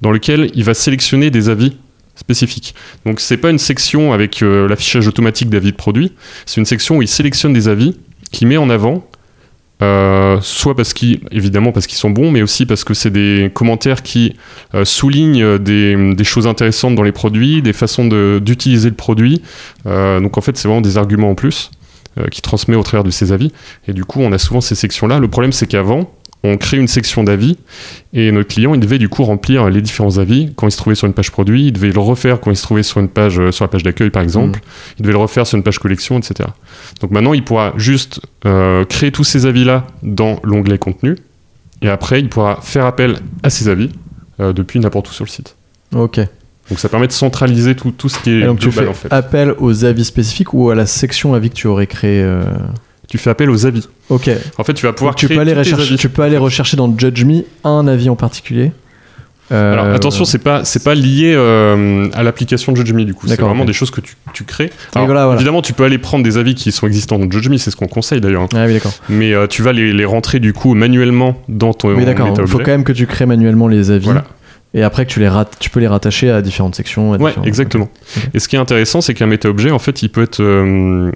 dans 0.00 0.10
lequel 0.10 0.50
il 0.54 0.64
va 0.64 0.74
sélectionner 0.74 1.30
des 1.30 1.48
avis 1.48 1.76
spécifiques. 2.18 2.74
Donc 3.06 3.20
c'est 3.20 3.36
pas 3.36 3.50
une 3.50 3.58
section 3.58 4.12
avec 4.12 4.42
euh, 4.42 4.68
l'affichage 4.68 5.06
automatique 5.06 5.48
d'avis 5.48 5.70
de 5.70 5.76
produits, 5.76 6.12
c'est 6.46 6.60
une 6.60 6.66
section 6.66 6.98
où 6.98 7.02
il 7.02 7.08
sélectionne 7.08 7.52
des 7.52 7.68
avis 7.68 7.96
qui 8.32 8.44
met 8.44 8.56
en 8.56 8.70
avant 8.70 9.06
euh, 9.80 10.40
soit 10.42 10.74
parce 10.74 10.92
qu'ils, 10.92 11.20
évidemment 11.30 11.70
parce 11.70 11.86
qu'ils 11.86 11.98
sont 11.98 12.10
bons, 12.10 12.32
mais 12.32 12.42
aussi 12.42 12.66
parce 12.66 12.82
que 12.82 12.94
c'est 12.94 13.10
des 13.10 13.48
commentaires 13.54 14.02
qui 14.02 14.34
euh, 14.74 14.84
soulignent 14.84 15.58
des, 15.58 16.24
choses 16.24 16.48
intéressantes 16.48 16.96
dans 16.96 17.04
les 17.04 17.12
produits, 17.12 17.62
des 17.62 17.72
façons 17.72 18.06
d'utiliser 18.40 18.88
le 18.88 18.96
produit. 18.96 19.40
Donc 19.84 20.36
en 20.36 20.40
fait, 20.40 20.56
c'est 20.56 20.66
vraiment 20.66 20.80
des 20.80 20.98
arguments 20.98 21.30
en 21.30 21.36
plus 21.36 21.70
qui 22.32 22.42
transmet 22.42 22.74
au 22.74 22.82
travers 22.82 23.04
de 23.04 23.10
ces 23.10 23.30
avis. 23.30 23.52
Et 23.86 23.92
du 23.92 24.04
coup, 24.04 24.20
on 24.20 24.32
a 24.32 24.38
souvent 24.38 24.60
ces 24.60 24.74
sections-là. 24.74 25.20
Le 25.20 25.28
problème, 25.28 25.52
c'est 25.52 25.68
qu'avant, 25.68 26.12
on 26.44 26.56
crée 26.56 26.76
une 26.76 26.88
section 26.88 27.24
d'avis 27.24 27.56
et 28.12 28.30
notre 28.30 28.48
client, 28.48 28.74
il 28.74 28.80
devait 28.80 28.98
du 28.98 29.08
coup 29.08 29.24
remplir 29.24 29.68
les 29.68 29.82
différents 29.82 30.18
avis 30.18 30.52
quand 30.54 30.68
il 30.68 30.70
se 30.70 30.76
trouvait 30.76 30.94
sur 30.94 31.06
une 31.06 31.12
page 31.12 31.30
produit. 31.30 31.66
Il 31.66 31.72
devait 31.72 31.90
le 31.90 32.00
refaire 32.00 32.40
quand 32.40 32.50
il 32.50 32.56
se 32.56 32.62
trouvait 32.62 32.84
sur 32.84 33.00
une 33.00 33.08
page, 33.08 33.40
euh, 33.40 33.50
sur 33.50 33.64
la 33.64 33.68
page 33.68 33.82
d'accueil 33.82 34.10
par 34.10 34.22
exemple. 34.22 34.60
Il 34.98 35.02
devait 35.02 35.12
le 35.12 35.18
refaire 35.18 35.46
sur 35.46 35.56
une 35.56 35.64
page 35.64 35.78
collection, 35.78 36.18
etc. 36.18 36.48
Donc 37.00 37.10
maintenant, 37.10 37.34
il 37.34 37.42
pourra 37.42 37.74
juste 37.76 38.20
euh, 38.46 38.84
créer 38.84 39.10
tous 39.10 39.24
ces 39.24 39.46
avis-là 39.46 39.86
dans 40.02 40.38
l'onglet 40.44 40.78
contenu. 40.78 41.16
Et 41.82 41.88
après, 41.88 42.20
il 42.20 42.28
pourra 42.28 42.60
faire 42.62 42.86
appel 42.86 43.18
à 43.42 43.50
ces 43.50 43.68
avis 43.68 43.90
euh, 44.40 44.52
depuis 44.52 44.78
n'importe 44.78 45.10
où 45.10 45.12
sur 45.12 45.24
le 45.24 45.30
site. 45.30 45.56
Ok. 45.94 46.20
Donc 46.68 46.78
ça 46.78 46.88
permet 46.88 47.06
de 47.06 47.12
centraliser 47.12 47.74
tout, 47.74 47.90
tout 47.90 48.08
ce 48.08 48.18
qui 48.18 48.30
est 48.30 48.40
Et 48.40 48.44
donc 48.44 48.58
tu 48.58 48.68
global 48.68 48.84
fais 48.84 48.90
en 48.90 48.94
fait. 48.94 49.12
appel 49.12 49.54
aux 49.58 49.84
avis 49.84 50.04
spécifiques 50.04 50.52
ou 50.52 50.70
à 50.70 50.74
la 50.74 50.86
section 50.86 51.34
avis 51.34 51.50
que 51.50 51.54
tu 51.54 51.66
aurais 51.66 51.86
créé 51.86 52.22
Tu 53.08 53.18
fais 53.18 53.30
appel 53.30 53.50
aux 53.50 53.66
avis. 53.66 53.88
Ok. 54.10 54.30
En 54.58 54.64
fait, 54.64 54.74
tu 54.74 54.84
vas 54.86 54.92
pouvoir 54.92 55.14
Donc, 55.14 55.18
tu 55.18 55.28
peux 55.28 55.40
aller 55.40 55.54
rechercher, 55.54 55.82
avis. 55.88 55.96
tu 55.96 56.08
peux 56.08 56.22
aller 56.22 56.36
rechercher 56.36 56.76
dans 56.76 56.94
Judge 56.96 57.24
Me 57.24 57.42
un 57.64 57.86
avis 57.88 58.10
en 58.10 58.16
particulier. 58.16 58.70
Euh, 59.50 59.72
Alors 59.72 59.86
attention, 59.86 60.26
c'est 60.26 60.36
pas 60.36 60.62
c'est 60.66 60.84
pas 60.84 60.94
lié 60.94 61.32
euh, 61.34 62.06
à 62.12 62.22
l'application 62.22 62.70
de 62.72 62.76
JudgeMe 62.76 63.04
du 63.06 63.14
coup. 63.14 63.26
C'est 63.26 63.40
vraiment 63.40 63.64
des 63.64 63.72
choses 63.72 63.90
que 63.90 64.02
tu, 64.02 64.14
tu 64.34 64.44
crées. 64.44 64.70
Alors, 64.94 65.06
voilà, 65.06 65.24
voilà. 65.24 65.40
Évidemment, 65.40 65.62
tu 65.62 65.72
peux 65.72 65.84
aller 65.84 65.96
prendre 65.96 66.22
des 66.22 66.36
avis 66.36 66.54
qui 66.54 66.70
sont 66.70 66.86
existants 66.86 67.18
dans 67.18 67.30
JudgeMe, 67.30 67.56
c'est 67.56 67.70
ce 67.70 67.76
qu'on 67.76 67.86
conseille 67.88 68.20
d'ailleurs. 68.20 68.42
hein. 68.42 68.48
Ah 68.54 68.66
oui, 68.66 68.74
d'accord. 68.74 68.92
Mais 69.08 69.32
euh, 69.32 69.46
tu 69.46 69.62
vas 69.62 69.72
les, 69.72 69.94
les 69.94 70.04
rentrer 70.04 70.38
du 70.38 70.52
coup 70.52 70.74
manuellement 70.74 71.40
dans 71.48 71.72
ton 71.72 71.94
Oui, 71.94 72.04
d'accord. 72.04 72.28
Il 72.38 72.46
faut 72.46 72.58
quand 72.58 72.66
même 72.66 72.84
que 72.84 72.92
tu 72.92 73.06
crées 73.06 73.24
manuellement 73.24 73.68
les 73.68 73.90
avis. 73.90 74.04
Voilà. 74.04 74.24
Et 74.74 74.82
après 74.82 75.06
que 75.06 75.10
tu 75.10 75.20
les 75.20 75.28
rates, 75.28 75.56
tu 75.58 75.70
peux 75.70 75.80
les 75.80 75.86
rattacher 75.88 76.30
à 76.30 76.42
différentes 76.42 76.74
sections. 76.74 77.14
à 77.14 77.16
Ouais, 77.16 77.28
différents- 77.30 77.44
exactement. 77.46 77.88
Et 78.34 78.38
ce 78.38 78.48
qui 78.48 78.56
est 78.56 78.58
intéressant, 78.58 79.00
c'est 79.00 79.14
qu'un 79.14 79.26
méta-objet, 79.26 79.70
en 79.70 79.78
fait, 79.78 80.02
il 80.02 80.10
peut 80.10 80.22
être, 80.22 80.40
euh, 80.42 81.10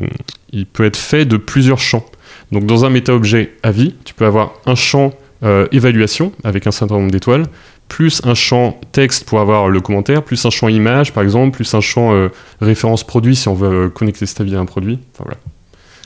il 0.52 0.66
peut 0.66 0.84
être 0.84 0.96
fait 0.96 1.24
de 1.26 1.36
plusieurs 1.36 1.78
champs. 1.78 2.04
Donc, 2.50 2.64
dans 2.66 2.84
un 2.84 2.90
méta-objet 2.90 3.52
avis, 3.62 3.94
tu 4.04 4.14
peux 4.14 4.24
avoir 4.26 4.54
un 4.66 4.74
champ 4.74 5.12
euh, 5.44 5.66
évaluation 5.72 6.32
avec 6.44 6.66
un 6.66 6.70
certain 6.70 6.94
nombre 6.94 7.10
d'étoiles, 7.10 7.44
plus 7.88 8.22
un 8.24 8.34
champ 8.34 8.80
texte 8.92 9.24
pour 9.24 9.40
avoir 9.40 9.68
le 9.68 9.80
commentaire, 9.80 10.22
plus 10.22 10.44
un 10.46 10.50
champ 10.50 10.68
image, 10.68 11.12
par 11.12 11.22
exemple, 11.22 11.54
plus 11.56 11.74
un 11.74 11.80
champ 11.80 12.14
euh, 12.14 12.28
référence 12.60 13.04
produit 13.04 13.36
si 13.36 13.48
on 13.48 13.54
veut 13.54 13.90
connecter 13.90 14.24
cet 14.24 14.40
avis 14.40 14.54
à 14.56 14.60
un 14.60 14.64
produit. 14.66 14.98
Enfin 15.14 15.24
voilà. 15.24 15.38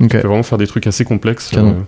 Ok. 0.00 0.08
Tu 0.10 0.18
peux 0.22 0.28
vraiment 0.28 0.42
faire 0.42 0.58
des 0.58 0.66
trucs 0.66 0.86
assez 0.86 1.04
complexes. 1.04 1.48
Canon. 1.50 1.68
euh, 1.70 1.82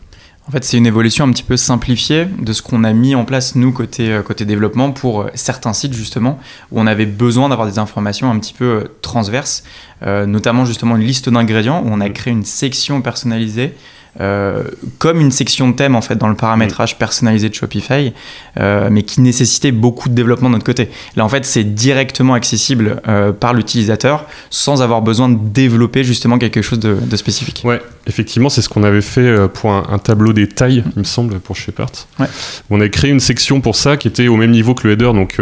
En 0.49 0.51
fait, 0.51 0.65
c'est 0.65 0.79
une 0.79 0.87
évolution 0.87 1.27
un 1.27 1.31
petit 1.31 1.43
peu 1.43 1.59
simplifiée 1.59 2.25
de 2.25 2.55
ce 2.55 2.63
qu'on 2.63 2.83
a 2.83 2.95
mis 2.95 3.15
en 3.15 3.27
place, 3.27 3.55
nous, 3.55 3.71
côté, 3.71 4.11
euh, 4.11 4.23
côté 4.23 4.47
développement, 4.47 4.93
pour 4.93 5.21
euh, 5.21 5.31
certains 5.35 5.75
sites, 5.75 5.93
justement, 5.93 6.39
où 6.73 6.81
on 6.81 6.87
avait 6.87 7.05
besoin 7.05 7.51
d'avoir 7.51 7.69
des 7.69 7.79
informations 7.79 8.31
un 8.31 8.39
petit 8.39 8.55
peu 8.55 8.65
euh, 8.65 8.85
transverses, 9.03 9.63
euh, 10.05 10.25
notamment, 10.25 10.65
justement, 10.65 10.97
une 10.97 11.03
liste 11.03 11.29
d'ingrédients, 11.29 11.83
où 11.85 11.89
on 11.91 12.01
a 12.01 12.09
créé 12.09 12.33
une 12.33 12.47
section 12.47 13.03
personnalisée, 13.03 13.75
euh, 14.21 14.63
comme 14.99 15.21
une 15.21 15.31
section 15.31 15.69
de 15.69 15.75
thème, 15.75 15.95
en 15.95 16.01
fait, 16.01 16.17
dans 16.17 16.29
le 16.29 16.35
paramétrage 16.35 16.99
personnalisé 16.99 17.49
de 17.49 17.55
Shopify, 17.55 18.13
euh, 18.59 18.89
mais 18.91 19.03
qui 19.03 19.21
nécessitait 19.21 19.73
beaucoup 19.73 20.09
de 20.09 20.15
développement 20.15 20.49
de 20.49 20.55
notre 20.55 20.65
côté. 20.65 20.89
Là, 21.17 21.25
en 21.25 21.29
fait, 21.29 21.45
c'est 21.45 21.65
directement 21.65 22.35
accessible 22.35 23.01
euh, 23.09 23.33
par 23.33 23.55
l'utilisateur, 23.55 24.27
sans 24.51 24.83
avoir 24.83 25.03
besoin 25.03 25.29
de 25.29 25.39
développer, 25.41 26.05
justement, 26.05 26.39
quelque 26.39 26.63
chose 26.63 26.81
de, 26.81 26.95
de 26.95 27.17
spécifique. 27.17 27.63
Ouais, 27.65 27.81
effectivement, 28.07 28.49
c'est 28.49 28.63
ce 28.63 28.69
qu'on 28.69 28.85
avait 28.85 29.03
fait 29.03 29.49
pour 29.49 29.71
un, 29.71 29.87
un 29.91 29.99
tableau 29.99 30.33
des 30.33 30.49
tailles, 30.49 30.85
il 30.97 31.01
me 31.01 31.05
semble, 31.05 31.39
pour 31.41 31.57
Shepard. 31.57 31.91
Ouais. 32.19 32.27
On 32.71 32.81
a 32.81 32.89
créé 32.89 33.11
une 33.11 33.21
section 33.21 33.61
pour 33.61 33.77
ça 33.77 33.97
qui 33.97 34.09
était 34.09 34.29
au 34.29 34.37
même 34.37 34.51
niveau 34.51 34.75
que 34.75 34.87
le 34.87 34.95
header, 34.95 35.13
donc 35.13 35.39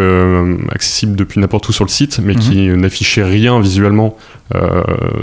accessible 0.70 1.16
depuis 1.16 1.40
n'importe 1.40 1.68
où 1.68 1.72
sur 1.72 1.84
le 1.84 1.90
site, 1.90 2.18
mais 2.22 2.34
qui 2.34 2.68
n'affichait 2.68 3.24
rien 3.24 3.60
visuellement 3.60 4.16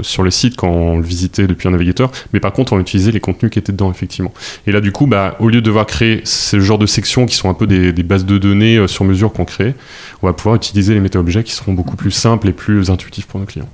sur 0.02 0.24
le 0.24 0.32
site 0.32 0.56
quand 0.58 0.70
on 0.70 0.98
le 0.98 1.04
visitait 1.04 1.48
depuis 1.48 1.68
un 1.68 1.72
navigateur. 1.72 2.12
Mais 2.34 2.40
par 2.40 2.52
contre, 2.52 2.74
on 2.74 2.80
utilisait 2.80 3.12
les 3.12 3.20
contenus 3.20 3.43
qui 3.50 3.60
étaient 3.60 3.72
dedans, 3.72 3.92
effectivement. 3.92 4.34
Et 4.68 4.72
là, 4.72 4.82
du 4.82 4.92
coup, 4.92 5.08
bah, 5.08 5.36
au 5.40 5.50
lieu 5.50 5.62
de 5.62 5.66
devoir 5.66 5.86
créer 5.86 6.22
ce 6.24 6.60
genre 6.60 6.78
de 6.78 6.86
sections 6.86 7.26
qui 7.26 7.36
sont 7.36 7.50
un 7.50 7.54
peu 7.54 7.68
des, 7.68 7.94
des 7.94 8.04
bases 8.04 8.26
de 8.26 8.38
données 8.38 8.78
euh, 8.78 8.88
sur 8.88 9.06
mesure 9.06 9.32
qu'on 9.34 9.46
crée, 9.46 9.74
on 10.22 10.28
va 10.28 10.34
pouvoir 10.34 10.56
utiliser 10.56 10.94
les 10.94 11.00
méta-objets 11.00 11.44
qui 11.44 11.54
seront 11.54 11.74
beaucoup 11.74 11.96
plus 11.96 12.12
simples 12.12 12.48
et 12.50 12.54
plus 12.54 12.90
intuitifs 12.90 13.26
pour 13.28 13.40
nos 13.40 13.46
clients. 13.46 13.70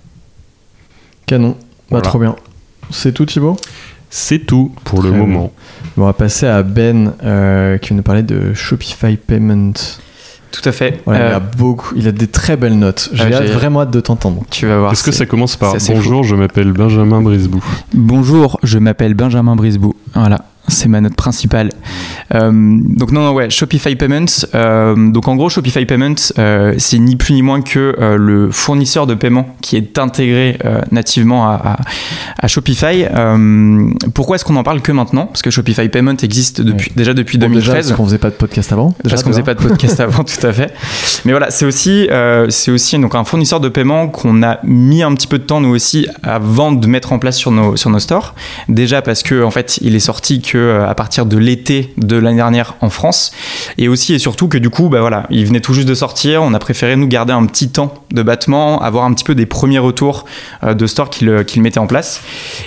Canon. 1.25 1.49
Bah, 1.51 1.55
Voilà. 1.89 2.03
trop 2.03 2.19
bien. 2.19 2.35
C'est 2.91 3.13
tout, 3.13 3.25
Thibaut? 3.25 3.57
C'est 4.09 4.39
tout 4.39 4.73
pour 4.85 5.03
le 5.03 5.09
Très 5.09 5.17
moment. 5.19 5.53
On 5.97 6.05
va 6.05 6.13
passer 6.13 6.47
à 6.47 6.63
Ben 6.63 7.13
euh, 7.23 7.77
qui 7.77 7.89
va 7.91 7.95
nous 7.97 8.01
parler 8.03 8.23
de 8.23 8.53
Shopify 8.55 9.17
Payment. 9.17 9.73
Tout 10.51 10.67
à 10.67 10.71
fait. 10.71 11.01
Voilà, 11.05 11.19
il, 11.19 11.31
Euh, 11.31 11.35
a 11.37 11.39
beaucoup, 11.39 11.93
il 11.95 12.07
a 12.07 12.11
des 12.11 12.27
très 12.27 12.57
belles 12.57 12.77
notes. 12.77 13.09
J'ai 13.13 13.33
Ah, 13.33 13.41
vraiment 13.41 13.81
hâte 13.81 13.91
de 13.91 13.99
t'entendre. 13.99 14.43
tu 14.49 14.65
vas 14.65 14.79
voir. 14.79 14.91
Est-ce 14.91 15.03
que 15.03 15.11
ça 15.11 15.25
commence 15.25 15.55
par 15.55 15.75
Bonjour, 15.89 16.23
je 16.23 16.35
m'appelle 16.35 16.71
Benjamin 16.71 17.21
Brisbou 17.21 17.63
Bonjour, 17.93 18.59
je 18.63 18.79
m'appelle 18.79 19.13
Benjamin 19.13 19.55
Brisbou. 19.55 19.93
Voilà. 20.15 20.39
C'est 20.67 20.87
ma 20.87 21.01
note 21.01 21.15
principale. 21.15 21.69
Euh, 22.35 22.51
donc 22.51 23.11
non, 23.11 23.21
non, 23.21 23.33
ouais, 23.33 23.49
Shopify 23.49 23.95
Payments. 23.95 24.45
Euh, 24.55 25.11
donc 25.11 25.27
en 25.27 25.35
gros, 25.35 25.49
Shopify 25.49 25.85
Payments, 25.85 26.31
euh, 26.37 26.75
c'est 26.77 26.99
ni 26.99 27.15
plus 27.15 27.33
ni 27.33 27.41
moins 27.41 27.61
que 27.61 27.95
le 28.17 28.51
fournisseur 28.51 29.07
de 29.07 29.15
paiement 29.15 29.55
qui 29.61 29.75
est 29.75 29.97
intégré 29.97 30.59
nativement 30.91 31.47
à, 31.49 31.77
à, 32.37 32.47
Shopify. 32.47 33.05
pourquoi 34.13 34.35
est-ce 34.35 34.45
qu'on 34.45 34.55
en 34.55 34.63
parle 34.63 34.81
que 34.81 34.91
maintenant? 34.91 35.25
Parce 35.25 35.41
que 35.41 35.49
Shopify 35.49 35.89
Payment 35.89 36.17
existe 36.21 36.61
depuis, 36.61 36.91
déjà 36.95 37.13
depuis 37.13 37.37
2013. 37.37 37.87
parce 37.87 37.97
qu'on 37.97 38.05
faisait 38.05 38.17
pas 38.17 38.29
de 38.29 38.35
podcast 38.35 38.71
avant. 38.71 38.93
Déjà, 39.03 39.15
parce 39.15 39.23
qu'on 39.23 39.29
faisait 39.31 39.43
pas 39.43 39.55
de 39.55 39.61
podcast 39.61 39.99
avant, 39.99 40.23
tout 40.23 40.45
à 40.45 40.53
fait. 40.53 40.73
Mais 41.25 41.31
voilà, 41.31 41.51
c'est 41.51 41.65
aussi, 41.65 42.07
c'est 42.49 42.71
aussi 42.71 42.97
donc 42.99 43.15
un 43.15 43.23
fournisseur 43.23 43.59
de 43.59 43.69
paiement 43.69 44.07
qu'on 44.07 44.43
a 44.43 44.59
mis 44.63 45.03
un 45.03 45.13
petit 45.13 45.27
peu 45.27 45.39
de 45.39 45.43
temps 45.43 45.61
nous 45.61 45.69
aussi 45.69 46.07
avant 46.23 46.71
de 46.71 46.87
mettre 46.87 47.13
en 47.13 47.19
place 47.19 47.37
sur 47.37 47.51
nos 47.51 47.75
sur 47.75 47.89
nos 47.89 47.99
stores. 47.99 48.35
Déjà 48.67 49.01
parce 49.01 49.23
que 49.23 49.43
en 49.43 49.51
fait, 49.51 49.79
il 49.81 49.95
est 49.95 49.99
sorti 49.99 50.41
que 50.41 50.48
euh, 50.57 50.87
à 50.87 50.95
partir 50.95 51.25
de 51.25 51.37
l'été 51.37 51.93
de 51.97 52.17
l'année 52.17 52.37
dernière 52.37 52.75
en 52.81 52.89
France. 52.89 53.31
Et 53.77 53.87
aussi 53.87 54.13
et 54.13 54.19
surtout 54.19 54.47
que 54.47 54.57
du 54.57 54.69
coup, 54.69 54.89
bah 54.89 55.01
voilà, 55.01 55.25
il 55.29 55.45
venait 55.45 55.59
tout 55.59 55.73
juste 55.73 55.87
de 55.87 55.93
sortir. 55.93 56.43
On 56.43 56.53
a 56.53 56.59
préféré 56.59 56.95
nous 56.95 57.07
garder 57.07 57.33
un 57.33 57.45
petit 57.45 57.69
temps 57.69 57.93
de 58.11 58.23
battement, 58.23 58.81
avoir 58.81 59.05
un 59.05 59.13
petit 59.13 59.23
peu 59.23 59.35
des 59.35 59.45
premiers 59.45 59.79
retours 59.79 60.25
euh, 60.63 60.73
de 60.73 60.87
store 60.87 61.09
qu'il 61.09 61.43
qu'il 61.45 61.61
mettait 61.61 61.79
en 61.79 61.87
place. 61.87 62.21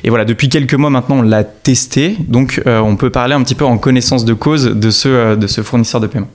Et 0.05 0.09
voilà, 0.09 0.25
depuis 0.25 0.49
quelques 0.49 0.75
mois 0.75 0.91
maintenant, 0.91 1.19
on 1.19 1.23
l'a 1.23 1.45
testé. 1.45 2.17
Donc, 2.29 2.63
euh, 2.67 2.81
on 2.81 2.97
peut 2.97 3.11
parler 3.11 3.35
un 3.35 3.43
petit 3.43 3.55
peu 3.55 3.65
en 3.65 3.79
connaissance 3.79 4.25
de 4.25 4.35
cause 4.35 4.67
de 4.67 4.91
ce, 4.91 5.35
de 5.35 5.47
ce 5.47 5.63
fournisseur 5.63 6.01
de 6.01 6.07
paiement. 6.07 6.29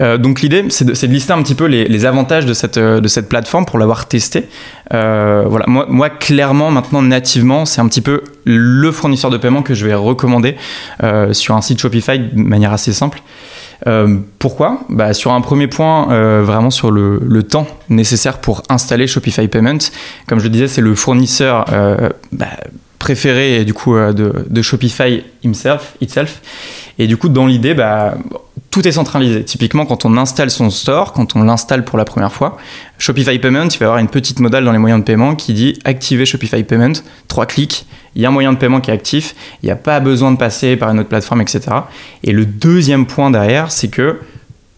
Euh, 0.00 0.18
donc 0.18 0.40
l'idée, 0.42 0.64
c'est 0.68 0.84
de, 0.84 1.06
lister 1.06 1.32
un 1.32 1.42
petit 1.42 1.54
peu 1.54 1.66
les, 1.66 2.04
avantages 2.04 2.46
de 2.46 2.54
cette, 2.54 2.78
euh, 2.78 3.00
de 3.00 3.08
cette 3.08 3.28
plateforme 3.28 3.64
pour 3.66 3.78
l'avoir 3.78 4.06
testé. 4.06 4.44
Euh, 4.94 5.44
voilà, 5.48 5.66
moi, 5.66 6.10
clairement, 6.10 6.70
maintenant, 6.70 7.02
nativement, 7.02 7.64
c'est 7.64 7.80
un 7.80 7.88
petit 7.88 8.00
peu 8.00 8.22
le 8.44 8.90
fournisseur 8.92 9.30
de 9.30 9.36
paiement 9.36 9.62
que 9.62 9.74
je 9.74 9.86
vais 9.86 9.94
recommander 9.94 10.56
sur 11.32 11.56
un 11.56 11.60
site 11.60 11.80
Shopify 11.80 12.18
de 12.18 12.40
manière 12.40 12.72
assez 12.72 12.92
simple. 12.92 13.20
pourquoi? 14.38 14.80
Bah, 14.88 15.12
Sur 15.14 15.32
un 15.32 15.40
premier 15.40 15.66
point, 15.66 16.06
vraiment 16.42 16.70
sur 16.70 16.90
le, 16.90 17.20
le, 17.24 17.42
temps 17.42 17.66
nécessaire 17.88 18.38
pour 18.38 18.62
installer 18.68 19.06
Shopify 19.06 19.48
Payment. 19.48 19.78
Comme 20.28 20.38
je 20.38 20.44
le 20.44 20.50
disais, 20.50 20.68
c'est 20.68 20.80
le 20.80 20.94
fournisseur 20.94 21.64
bah, 22.32 22.46
préféré 23.00 23.64
du 23.64 23.74
coup 23.74 23.96
de, 23.96 24.62
Shopify 24.62 25.24
itself. 25.42 26.40
Et 26.98 27.06
du 27.06 27.16
coup, 27.16 27.28
dans 27.28 27.46
l'idée, 27.46 27.74
bah, 27.74 28.16
tout 28.76 28.86
est 28.86 28.92
centralisé. 28.92 29.42
Typiquement, 29.42 29.86
quand 29.86 30.04
on 30.04 30.18
installe 30.18 30.50
son 30.50 30.68
store, 30.68 31.14
quand 31.14 31.34
on 31.34 31.42
l'installe 31.42 31.82
pour 31.82 31.96
la 31.96 32.04
première 32.04 32.30
fois, 32.30 32.58
Shopify 32.98 33.38
Payment, 33.38 33.68
il 33.68 33.78
va 33.78 33.86
avoir 33.86 33.98
une 34.00 34.08
petite 34.08 34.38
modale 34.38 34.66
dans 34.66 34.72
les 34.72 34.76
moyens 34.76 35.00
de 35.00 35.04
paiement 35.06 35.34
qui 35.34 35.54
dit 35.54 35.78
activer 35.86 36.26
Shopify 36.26 36.62
Payment, 36.62 36.92
trois 37.26 37.46
clics, 37.46 37.86
il 38.14 38.20
y 38.20 38.26
a 38.26 38.28
un 38.28 38.32
moyen 38.32 38.52
de 38.52 38.58
paiement 38.58 38.82
qui 38.82 38.90
est 38.90 38.92
actif, 38.92 39.34
il 39.62 39.66
n'y 39.66 39.72
a 39.72 39.76
pas 39.76 39.98
besoin 39.98 40.30
de 40.30 40.36
passer 40.36 40.76
par 40.76 40.90
une 40.90 40.98
autre 40.98 41.08
plateforme, 41.08 41.40
etc. 41.40 41.60
Et 42.22 42.32
le 42.32 42.44
deuxième 42.44 43.06
point 43.06 43.30
derrière, 43.30 43.72
c'est 43.72 43.88
que 43.88 44.20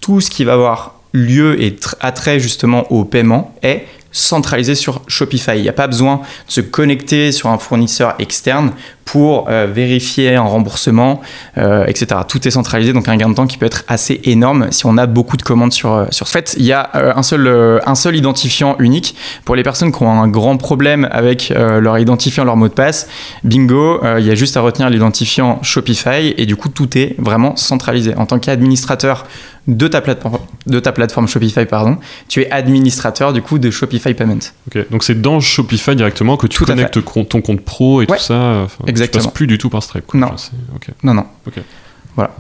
tout 0.01 0.21
ce 0.21 0.31
qui 0.31 0.45
va 0.45 0.53
avoir 0.53 0.95
lieu 1.13 1.61
et 1.61 1.75
attrait 1.99 2.39
justement 2.39 2.93
au 2.93 3.05
paiement 3.05 3.53
est 3.65 3.85
centralisé 4.19 4.75
sur 4.75 5.03
Shopify. 5.07 5.57
Il 5.57 5.63
n'y 5.63 5.69
a 5.69 5.73
pas 5.73 5.87
besoin 5.87 6.17
de 6.47 6.53
se 6.53 6.61
connecter 6.61 7.33
sur 7.33 7.49
un 7.49 7.59
fournisseur 7.59 8.15
externe 8.19 8.73
pour 9.05 9.49
euh, 9.49 9.67
vérifier 9.67 10.35
un 10.35 10.43
remboursement, 10.43 11.23
euh, 11.57 11.87
etc. 11.87 12.21
Tout 12.29 12.47
est 12.47 12.51
centralisé, 12.51 12.93
donc 12.93 13.09
un 13.09 13.17
gain 13.17 13.31
de 13.31 13.35
temps 13.35 13.47
qui 13.47 13.57
peut 13.57 13.65
être 13.65 13.85
assez 13.89 14.21
énorme 14.25 14.67
si 14.71 14.85
on 14.85 14.99
a 14.99 15.07
beaucoup 15.07 15.39
de 15.39 15.43
commandes 15.43 15.73
sur, 15.73 15.95
euh, 15.95 16.05
sur 16.11 16.27
ce 16.27 16.33
fait. 16.33 16.55
Il 16.59 16.67
y 16.67 16.73
a 16.73 16.91
un, 17.17 17.23
seul, 17.23 17.81
un 17.87 17.95
seul 17.95 18.17
identifiant 18.17 18.77
unique 18.79 19.15
pour 19.47 19.57
les 19.57 19.63
personnes 19.63 19.93
qui 19.93 20.03
ont 20.03 20.11
un 20.11 20.29
grand 20.29 20.59
problème 20.59 21.09
avec 21.11 21.53
leur 21.57 21.99
identifiant, 21.99 22.45
leur 22.45 22.57
mot 22.57 22.69
de 22.69 22.75
passe. 22.75 23.09
Bingo, 23.45 24.01
il 24.19 24.27
y 24.27 24.31
a 24.31 24.35
juste 24.35 24.57
à 24.57 24.61
retenir 24.61 24.91
l'identifiant 24.91 25.59
Shopify 25.63 26.35
et 26.37 26.45
du 26.45 26.57
coup 26.57 26.69
tout 26.69 26.99
est 26.99 27.15
vraiment 27.19 27.57
centralisé. 27.57 28.15
En 28.17 28.27
tant 28.27 28.39
qu'administrateur 28.39 29.27
de 29.69 29.87
ta 29.87 30.01
plateforme, 30.01 30.39
de 30.67 30.81
ta 30.81 30.93
plateforme 30.93 31.29
Shopify, 31.29 31.67
pardon, 31.67 31.99
tu 32.27 32.41
es 32.43 32.51
administrateur 32.51 33.33
du 33.33 33.43
coup 33.43 33.59
de 33.59 33.71
Shopify 33.71 34.15
Payment. 34.15 34.39
Ok, 34.67 34.91
donc 34.91 35.05
c'est 35.05 35.21
dans 35.21 35.39
Shopify 35.39 35.95
directement 35.95 36.37
que 36.37 36.47
tu 36.47 36.65
connectes 36.65 36.99
ton 37.05 37.41
compte 37.41 37.61
pro 37.61 38.03
et 38.03 38.07
tout 38.07 38.19
ça. 38.19 38.67
Exactement. 38.87 39.23
Tu 39.23 39.27
passes 39.27 39.35
plus 39.35 39.47
du 39.47 39.59
tout 39.59 39.71
par 39.71 39.83
Stripe. 39.83 40.13
Non. 40.15 40.31
non. 41.05 41.25
Voilà. 42.19 42.33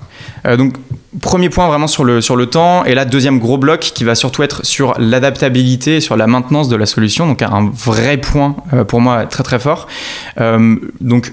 Euh, 0.47 0.56
donc, 0.56 0.75
premier 1.20 1.50
point 1.50 1.68
vraiment 1.68 1.87
sur 1.87 2.04
le, 2.04 2.20
sur 2.20 2.35
le 2.35 2.47
temps. 2.47 2.85
Et 2.85 2.94
là, 2.94 3.04
deuxième 3.04 3.38
gros 3.38 3.58
bloc 3.58 3.80
qui 3.80 4.02
va 4.02 4.16
surtout 4.16 4.42
être 4.42 4.66
sur 4.66 4.94
l'adaptabilité, 4.99 6.00
sur 6.00 6.16
la 6.16 6.26
maintenance 6.26 6.68
de 6.68 6.75
la 6.75 6.87
solution. 6.87 7.28
Donc, 7.28 7.42
un 7.42 7.70
vrai 7.73 8.16
point 8.16 8.56
euh, 8.73 8.82
pour 8.82 9.00
moi 9.00 9.26
très 9.26 9.44
très 9.44 9.61
fort. 9.61 9.87
Euh, 10.40 10.76
donc, 11.00 11.32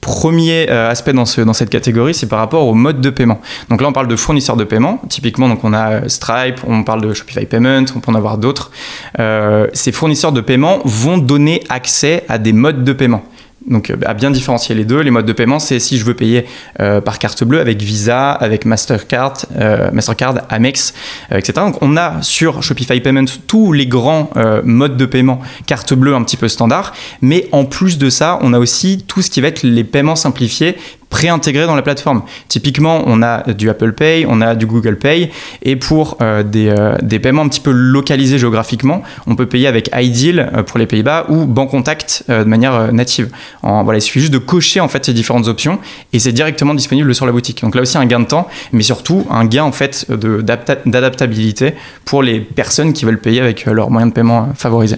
premier 0.00 0.68
euh, 0.70 0.90
aspect 0.90 1.12
dans, 1.12 1.24
ce, 1.24 1.40
dans 1.40 1.52
cette 1.52 1.70
catégorie, 1.70 2.14
c'est 2.14 2.28
par 2.28 2.38
rapport 2.38 2.66
au 2.66 2.74
mode 2.74 3.00
de 3.00 3.10
paiement. 3.10 3.40
Donc 3.68 3.80
là, 3.80 3.88
on 3.88 3.92
parle 3.92 4.08
de 4.08 4.16
fournisseurs 4.16 4.56
de 4.56 4.64
paiement. 4.64 5.00
Typiquement, 5.08 5.48
donc 5.48 5.64
on 5.64 5.72
a 5.72 5.92
euh, 5.92 6.08
Stripe, 6.08 6.60
on 6.66 6.82
parle 6.84 7.02
de 7.02 7.12
Shopify 7.12 7.46
Payment, 7.46 7.84
on 7.96 8.00
peut 8.00 8.10
en 8.10 8.14
avoir 8.14 8.38
d'autres. 8.38 8.70
Euh, 9.18 9.66
ces 9.72 9.92
fournisseurs 9.92 10.32
de 10.32 10.40
paiement 10.40 10.80
vont 10.84 11.18
donner 11.18 11.62
accès 11.68 12.24
à 12.28 12.38
des 12.38 12.52
modes 12.52 12.84
de 12.84 12.92
paiement. 12.92 13.22
Donc 13.66 13.90
euh, 13.90 13.96
à 14.04 14.14
bien 14.14 14.30
différencier 14.30 14.74
les 14.74 14.84
deux, 14.84 15.00
les 15.00 15.10
modes 15.10 15.26
de 15.26 15.32
paiement, 15.32 15.58
c'est 15.58 15.78
si 15.78 15.98
je 15.98 16.04
veux 16.04 16.14
payer 16.14 16.46
euh, 16.80 17.00
par 17.00 17.18
carte 17.18 17.44
bleue 17.44 17.60
avec 17.60 17.80
Visa, 17.82 18.32
avec 18.32 18.64
Mastercard, 18.64 19.34
euh, 19.56 19.90
Mastercard, 19.92 20.42
Amex, 20.48 20.94
etc. 21.30 21.52
Donc 21.56 21.78
on 21.80 21.96
a 21.96 22.22
sur 22.22 22.62
Shopify 22.62 23.00
Payment 23.00 23.24
tous 23.46 23.72
les 23.72 23.86
grands 23.86 24.30
modes 24.64 24.96
de 24.96 25.06
paiement 25.06 25.40
carte 25.66 25.94
bleue 25.94 26.14
un 26.14 26.22
petit 26.22 26.36
peu 26.36 26.48
standard, 26.48 26.92
mais 27.20 27.48
en 27.52 27.64
plus 27.64 27.98
de 27.98 28.10
ça, 28.10 28.38
on 28.42 28.52
a 28.52 28.58
aussi 28.58 29.04
tout 29.06 29.22
ce 29.22 29.30
qui 29.30 29.40
va 29.40 29.48
être 29.48 29.62
les 29.62 29.84
paiements 29.84 30.16
simplifiés 30.16 30.76
préintégrés 31.12 31.66
dans 31.66 31.76
la 31.76 31.82
plateforme. 31.82 32.22
Typiquement, 32.48 33.02
on 33.06 33.22
a 33.22 33.52
du 33.52 33.68
Apple 33.68 33.92
Pay, 33.92 34.24
on 34.26 34.40
a 34.40 34.54
du 34.54 34.64
Google 34.64 34.96
Pay, 34.96 35.30
et 35.62 35.76
pour 35.76 36.16
euh, 36.22 36.42
euh, 36.56 36.96
des, 37.02 37.18
paiements 37.18 37.42
un 37.42 37.48
petit 37.48 37.60
peu 37.60 37.70
localisés 37.70 38.38
géographiquement, 38.38 39.02
on 39.26 39.36
peut 39.36 39.44
payer 39.44 39.66
avec 39.66 39.90
iDeal 39.94 40.40
euh, 40.40 40.62
pour 40.62 40.78
les 40.78 40.86
Pays-Bas 40.86 41.26
ou 41.28 41.44
Bancontact 41.44 42.24
de 42.28 42.44
manière 42.44 42.92
native. 42.92 43.28
voilà, 43.62 43.98
il 43.98 44.00
suffit 44.00 44.20
juste 44.20 44.32
de 44.32 44.38
cocher 44.38 44.80
en 44.80 44.88
fait 44.88 45.04
ces 45.04 45.12
différentes 45.12 45.48
options 45.48 45.78
et 46.14 46.18
c'est 46.18 46.32
directement 46.32 46.74
disponible 46.74 47.14
sur 47.14 47.26
la 47.26 47.32
boutique. 47.32 47.60
Donc 47.60 47.74
là 47.74 47.82
aussi 47.82 47.98
un 47.98 48.06
gain 48.06 48.20
de 48.20 48.26
temps, 48.26 48.48
mais 48.72 48.82
surtout 48.82 49.26
un 49.30 49.44
gain 49.44 49.64
en 49.64 49.72
fait 49.72 50.06
d'adaptabilité 50.10 51.74
pour 52.06 52.22
les 52.22 52.40
personnes 52.40 52.94
qui 52.94 53.04
veulent 53.04 53.20
payer 53.20 53.42
avec 53.42 53.66
leurs 53.66 53.90
moyens 53.90 54.12
de 54.12 54.14
paiement 54.14 54.48
favorisés. 54.54 54.96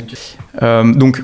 donc 0.62 1.23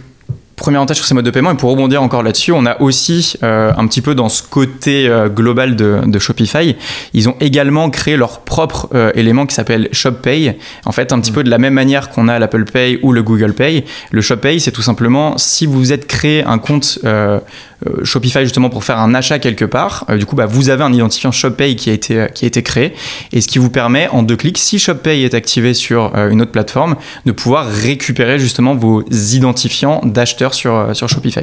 premier 0.60 0.76
avantage 0.76 0.98
sur 0.98 1.06
ces 1.06 1.14
modes 1.14 1.24
de 1.24 1.30
paiement. 1.30 1.50
Et 1.50 1.56
pour 1.56 1.70
rebondir 1.70 2.02
encore 2.02 2.22
là-dessus, 2.22 2.52
on 2.52 2.66
a 2.66 2.80
aussi 2.80 3.34
euh, 3.42 3.72
un 3.76 3.86
petit 3.86 4.02
peu 4.02 4.14
dans 4.14 4.28
ce 4.28 4.42
côté 4.42 5.08
euh, 5.08 5.28
global 5.28 5.74
de, 5.74 6.18
Shopify, 6.18 6.76
ils 7.14 7.28
ont 7.30 7.36
également 7.40 7.88
créé 7.88 8.16
leur 8.16 8.40
propre 8.40 8.88
euh, 8.94 9.10
élément 9.14 9.46
qui 9.46 9.54
s'appelle 9.54 9.88
ShopPay. 9.90 10.58
En 10.84 10.92
fait, 10.92 11.12
un 11.12 11.20
petit 11.20 11.32
mm. 11.32 11.34
peu 11.34 11.44
de 11.44 11.50
la 11.50 11.56
même 11.56 11.72
manière 11.72 12.10
qu'on 12.10 12.28
a 12.28 12.38
l'Apple 12.38 12.64
Pay 12.64 13.00
ou 13.02 13.12
le 13.12 13.22
Google 13.22 13.54
Pay. 13.54 13.84
Le 14.10 14.20
ShopPay, 14.20 14.60
c'est 14.60 14.70
tout 14.70 14.82
simplement 14.82 15.38
si 15.38 15.64
vous 15.64 15.92
êtes 15.92 16.06
créé 16.06 16.44
un 16.44 16.58
compte 16.58 16.98
Shopify 18.04 18.40
justement 18.40 18.70
pour 18.70 18.84
faire 18.84 18.99
un 18.99 19.14
achat 19.14 19.38
quelque 19.38 19.64
part. 19.64 20.04
Euh, 20.10 20.18
du 20.18 20.26
coup, 20.26 20.37
bah, 20.37 20.46
vous 20.46 20.70
avez 20.70 20.84
un 20.84 20.92
identifiant 20.92 21.32
ShopPay 21.32 21.76
qui 21.76 21.90
a 21.90 21.92
été 21.92 22.26
qui 22.34 22.44
a 22.44 22.49
été 22.49 22.62
créé 22.62 22.94
et 23.32 23.40
ce 23.40 23.49
qui 23.49 23.58
vous 23.58 23.70
permet 23.70 24.08
en 24.08 24.22
deux 24.22 24.37
clics, 24.37 24.58
si 24.58 24.78
ShopPay 24.78 25.22
est 25.22 25.34
activé 25.34 25.75
sur 25.75 26.12
euh, 26.14 26.30
une 26.30 26.42
autre 26.42 26.52
plateforme, 26.52 26.96
de 27.26 27.32
pouvoir 27.32 27.66
récupérer 27.66 28.38
justement 28.38 28.75
vos 28.75 29.02
identifiants 29.10 30.00
d'acheteurs 30.04 30.54
sur 30.54 30.94
sur 30.94 31.08
Shopify. 31.08 31.42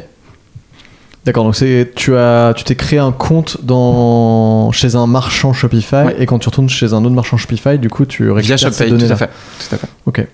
D'accord, 1.24 1.44
donc 1.44 1.56
c'est 1.56 1.92
tu 1.94 2.16
as 2.16 2.54
tu 2.56 2.64
t'es 2.64 2.74
créé 2.74 2.98
un 2.98 3.12
compte 3.12 3.58
dans 3.62 4.72
chez 4.72 4.94
un 4.94 5.06
marchand 5.06 5.52
Shopify 5.52 6.06
et 6.18 6.26
quand 6.26 6.38
tu 6.38 6.48
retournes 6.48 6.70
chez 6.70 6.94
un 6.94 7.04
autre 7.04 7.14
marchand 7.14 7.36
Shopify, 7.36 7.78
du 7.78 7.90
coup 7.90 8.06
tu 8.06 8.30
récupères 8.30 8.56
Via 8.56 8.70
Shopify, 8.70 8.88
tout 8.88 9.12
à 9.12 9.16
fait, 9.16 9.26
tout 9.26 9.74
à 9.74 9.78
fait. 9.78 9.88
Ok. 10.06 10.26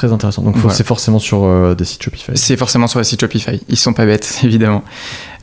Très 0.00 0.14
intéressant. 0.14 0.40
Donc 0.40 0.56
c'est 0.70 0.86
forcément 0.86 1.18
sur 1.18 1.44
euh, 1.44 1.74
des 1.74 1.84
sites 1.84 2.02
Shopify. 2.02 2.32
C'est 2.34 2.56
forcément 2.56 2.86
sur 2.86 3.00
les 3.00 3.04
sites 3.04 3.20
Shopify. 3.20 3.60
Ils 3.68 3.76
sont 3.76 3.92
pas 3.92 4.06
bêtes, 4.06 4.40
évidemment. 4.44 4.82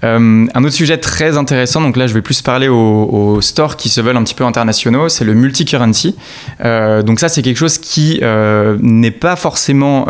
Euh, 0.04 0.46
un 0.54 0.64
autre 0.64 0.76
sujet 0.76 0.98
très 0.98 1.38
intéressant, 1.38 1.82
donc 1.82 1.98
là 1.98 2.08
je 2.08 2.14
vais 2.14 2.22
plus 2.22 2.42
parler 2.42 2.68
aux, 2.68 3.40
stores 3.42 3.78
qui 3.78 3.90
se 3.90 4.02
veulent 4.02 4.18
un 4.18 4.24
petit 4.24 4.36
peu 4.36 4.44
internationaux, 4.44 5.10
c'est 5.10 5.26
le 5.26 5.34
multi-currency. 5.34 6.16
Euh, 6.64 7.02
donc 7.02 7.20
ça 7.20 7.30
c'est 7.30 7.42
quelque 7.42 7.58
chose 7.58 7.78
qui 7.78 8.22
n'est 8.82 9.12
pas 9.12 9.36
forcément 9.36 10.08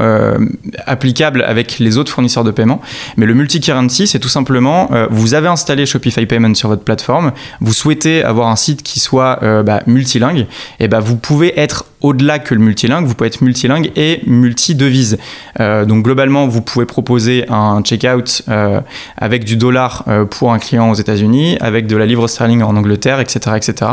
applicable 0.85 1.43
avec 1.43 1.79
les 1.79 1.97
autres 1.97 2.11
fournisseurs 2.11 2.43
de 2.43 2.51
paiement, 2.51 2.81
mais 3.17 3.25
le 3.25 3.33
multi-currency 3.33 4.07
c'est 4.07 4.19
tout 4.19 4.29
simplement, 4.29 4.89
vous 5.09 5.33
avez 5.33 5.47
installé 5.47 5.85
Shopify 5.85 6.25
Payment 6.25 6.55
sur 6.55 6.69
votre 6.69 6.83
plateforme, 6.83 7.31
vous 7.61 7.73
souhaitez 7.73 8.23
avoir 8.23 8.49
un 8.49 8.55
site 8.55 8.83
qui 8.83 8.99
soit 8.99 9.39
bah, 9.63 9.81
multilingue, 9.87 10.47
et 10.79 10.87
bah, 10.87 10.99
vous 10.99 11.17
pouvez 11.17 11.59
être 11.59 11.85
au-delà 12.01 12.39
que 12.39 12.53
le 12.53 12.61
multilingue, 12.61 13.05
vous 13.05 13.15
pouvez 13.15 13.27
être 13.27 13.41
multilingue 13.41 13.91
et 13.95 14.21
multi-devise. 14.27 15.17
Euh, 15.59 15.85
donc 15.85 16.03
globalement, 16.03 16.47
vous 16.47 16.61
pouvez 16.61 16.85
proposer 16.85 17.45
un 17.49 17.81
checkout 17.81 18.43
euh, 18.49 18.81
avec 19.17 19.43
du 19.43 19.57
dollar 19.57 19.76
euh, 20.07 20.25
pour 20.25 20.53
un 20.53 20.59
client 20.59 20.89
aux 20.89 20.95
États-Unis, 20.95 21.57
avec 21.61 21.87
de 21.87 21.95
la 21.95 22.05
livre 22.05 22.27
sterling 22.27 22.61
en 22.61 22.75
Angleterre, 22.75 23.19
etc., 23.19 23.55
etc. 23.55 23.91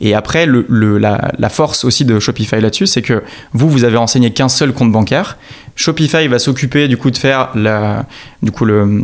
Et 0.00 0.14
après, 0.14 0.46
la, 0.46 1.32
la, 1.38 1.48
force 1.48 1.84
aussi 1.84 2.04
de 2.04 2.18
Shopify 2.18 2.60
là-dessus, 2.60 2.86
c'est 2.86 3.02
que 3.02 3.22
vous, 3.52 3.68
vous 3.68 3.84
avez 3.84 3.96
renseigné 3.96 4.32
qu'un 4.32 4.48
seul 4.48 4.72
compte 4.72 4.92
bancaire, 4.92 5.38
Shopify 5.76 6.28
va 6.28 6.38
s'occuper 6.38 6.88
du 6.88 6.96
coup 6.96 7.10
de 7.10 7.16
faire 7.16 7.50
la, 7.54 8.06
du 8.42 8.50
coup 8.50 8.64
le, 8.64 8.80
euh, 8.82 9.00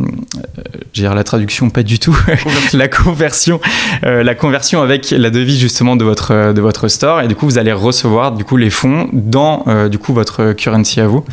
j'ai 0.93 1.03
la 1.03 1.23
traduction 1.23 1.69
pas 1.69 1.83
du 1.83 1.99
tout, 1.99 2.17
la 2.73 2.87
conversion, 2.87 3.59
euh, 4.03 4.23
la 4.23 4.35
conversion 4.35 4.81
avec 4.81 5.11
la 5.11 5.29
devise 5.29 5.59
justement 5.59 5.95
de 5.95 6.03
votre 6.03 6.53
de 6.53 6.61
votre 6.61 6.87
store 6.87 7.21
et 7.21 7.27
du 7.27 7.35
coup 7.35 7.45
vous 7.45 7.57
allez 7.57 7.73
recevoir 7.73 8.31
du 8.33 8.43
coup 8.43 8.57
les 8.57 8.69
fonds 8.69 9.09
dans 9.13 9.65
du 9.89 9.97
coup 9.97 10.13
votre 10.13 10.53
currency 10.53 10.99
à 11.01 11.07
vous. 11.07 11.25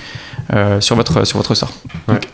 Euh, 0.52 0.80
sur, 0.80 0.94
votre, 0.94 1.26
sur 1.26 1.38
votre 1.38 1.56
store. 1.56 1.72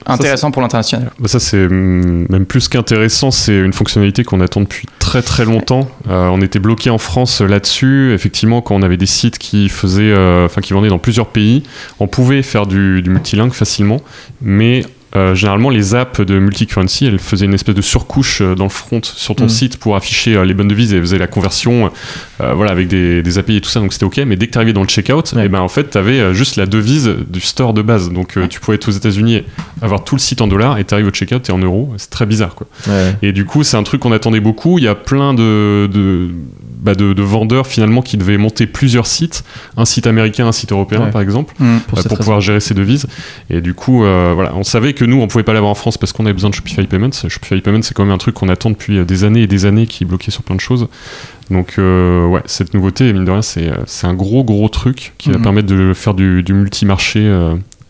intéressant 0.04 0.50
pour 0.50 0.60
l'international. 0.60 1.10
Bah, 1.18 1.28
ça, 1.28 1.40
c'est 1.40 1.66
mm, 1.66 2.26
même 2.28 2.44
plus 2.44 2.68
qu'intéressant, 2.68 3.30
c'est 3.30 3.58
une 3.58 3.72
fonctionnalité 3.72 4.22
qu'on 4.22 4.42
attend 4.42 4.60
depuis 4.60 4.86
très 4.98 5.22
très 5.22 5.46
longtemps. 5.46 5.88
Euh, 6.10 6.26
on 6.26 6.42
était 6.42 6.58
bloqué 6.58 6.90
en 6.90 6.98
France 6.98 7.40
là-dessus. 7.40 8.12
Effectivement, 8.12 8.60
quand 8.60 8.74
on 8.74 8.82
avait 8.82 8.98
des 8.98 9.06
sites 9.06 9.38
qui 9.38 9.70
faisaient, 9.70 10.12
euh, 10.12 10.44
enfin 10.44 10.60
qui 10.60 10.74
vendaient 10.74 10.90
dans 10.90 10.98
plusieurs 10.98 11.28
pays, 11.28 11.62
on 12.00 12.06
pouvait 12.06 12.42
faire 12.42 12.66
du, 12.66 12.91
du 13.00 13.10
multilingue 13.10 13.52
facilement, 13.52 14.02
mais 14.40 14.84
euh, 15.14 15.34
généralement, 15.34 15.68
les 15.68 15.94
apps 15.94 16.20
de 16.20 16.38
multicurrency, 16.38 17.04
elles 17.04 17.18
faisaient 17.18 17.44
une 17.44 17.54
espèce 17.54 17.74
de 17.74 17.82
surcouche 17.82 18.40
euh, 18.40 18.54
dans 18.54 18.64
le 18.64 18.70
front 18.70 19.00
sur 19.02 19.34
ton 19.34 19.44
mm. 19.44 19.50
site 19.50 19.76
pour 19.76 19.94
afficher 19.94 20.36
euh, 20.36 20.44
les 20.44 20.54
bonnes 20.54 20.68
devises 20.68 20.94
et 20.94 21.00
faisaient 21.00 21.18
la 21.18 21.26
conversion 21.26 21.90
voilà, 22.38 22.72
avec 22.72 22.88
des, 22.88 23.22
des, 23.22 23.38
API 23.38 23.58
et 23.58 23.60
tout 23.60 23.68
ça, 23.68 23.78
donc 23.78 23.92
c'était 23.92 24.04
ok. 24.04 24.18
Mais 24.26 24.34
dès 24.34 24.48
que 24.48 24.52
tu 24.52 24.58
arrivais 24.58 24.72
dans 24.72 24.82
le 24.82 24.88
checkout, 24.88 25.32
et 25.32 25.42
eh 25.44 25.48
ben, 25.48 25.60
en 25.60 25.68
fait, 25.68 25.90
tu 25.90 25.98
avais 25.98 26.34
juste 26.34 26.56
la 26.56 26.66
devise 26.66 27.14
du 27.28 27.40
store 27.40 27.72
de 27.72 27.82
base. 27.82 28.10
Donc 28.10 28.36
tu 28.50 28.58
pouvais 28.58 28.74
être 28.74 28.88
aux 28.88 28.92
États-Unis, 28.92 29.42
avoir 29.80 30.02
tout 30.02 30.16
le 30.16 30.20
site 30.20 30.40
en 30.40 30.48
dollars 30.48 30.76
et 30.78 30.84
tu 30.84 30.92
arrives 30.92 31.06
au 31.06 31.10
checkout 31.10 31.48
et 31.48 31.52
en 31.52 31.58
euros. 31.58 31.94
C'est 31.98 32.10
très 32.10 32.26
bizarre. 32.26 32.56
Quoi. 32.56 32.66
Et 33.22 33.30
du 33.30 33.44
coup, 33.44 33.62
c'est 33.62 33.76
un 33.76 33.84
truc 33.84 34.00
qu'on 34.00 34.10
attendait 34.10 34.40
beaucoup. 34.40 34.78
Il 34.78 34.84
y 34.84 34.88
a 34.88 34.96
plein 34.96 35.34
de, 35.34 35.88
de 35.92 36.30
bah 36.82 36.96
de, 36.96 37.22
vendeurs 37.22 37.68
finalement 37.68 38.02
qui 38.02 38.16
devaient 38.16 38.38
monter 38.38 38.66
plusieurs 38.66 39.06
sites, 39.06 39.44
un 39.76 39.84
site 39.84 40.08
américain, 40.08 40.48
un 40.48 40.52
site 40.52 40.72
européen 40.72 41.10
par 41.12 41.22
exemple, 41.22 41.54
mm. 41.60 41.78
pour, 41.86 42.02
pour 42.02 42.18
pouvoir 42.18 42.40
gérer 42.40 42.58
ces 42.58 42.74
devises. 42.74 43.06
Et 43.50 43.60
du 43.60 43.74
coup, 43.74 43.98
voilà, 43.98 44.52
on 44.56 44.64
savait 44.64 44.94
que 44.94 45.01
nous, 45.04 45.20
on 45.20 45.26
pouvait 45.28 45.44
pas 45.44 45.52
l'avoir 45.52 45.70
en 45.70 45.74
France 45.74 45.98
parce 45.98 46.12
qu'on 46.12 46.24
avait 46.24 46.32
besoin 46.32 46.50
de 46.50 46.54
Shopify 46.54 46.86
Payments. 46.86 47.12
Shopify 47.12 47.60
Payments, 47.60 47.82
c'est 47.82 47.94
quand 47.94 48.04
même 48.04 48.14
un 48.14 48.18
truc 48.18 48.34
qu'on 48.34 48.48
attend 48.48 48.70
depuis 48.70 48.98
euh, 48.98 49.04
des 49.04 49.24
années 49.24 49.42
et 49.42 49.46
des 49.46 49.66
années 49.66 49.86
qui 49.86 50.04
est 50.04 50.06
bloqué 50.06 50.30
sur 50.30 50.42
plein 50.42 50.56
de 50.56 50.60
choses. 50.60 50.88
Donc, 51.50 51.74
euh, 51.78 52.26
ouais, 52.26 52.42
cette 52.46 52.74
nouveauté, 52.74 53.12
mine 53.12 53.24
de 53.24 53.30
rien, 53.30 53.42
c'est, 53.42 53.68
euh, 53.68 53.76
c'est 53.86 54.06
un 54.06 54.14
gros, 54.14 54.44
gros 54.44 54.68
truc 54.68 55.14
qui 55.18 55.30
va 55.30 55.38
mhm. 55.38 55.42
permettre 55.42 55.68
de 55.68 55.92
faire 55.94 56.14
du, 56.14 56.42
du 56.42 56.52
multi-marché 56.52 57.30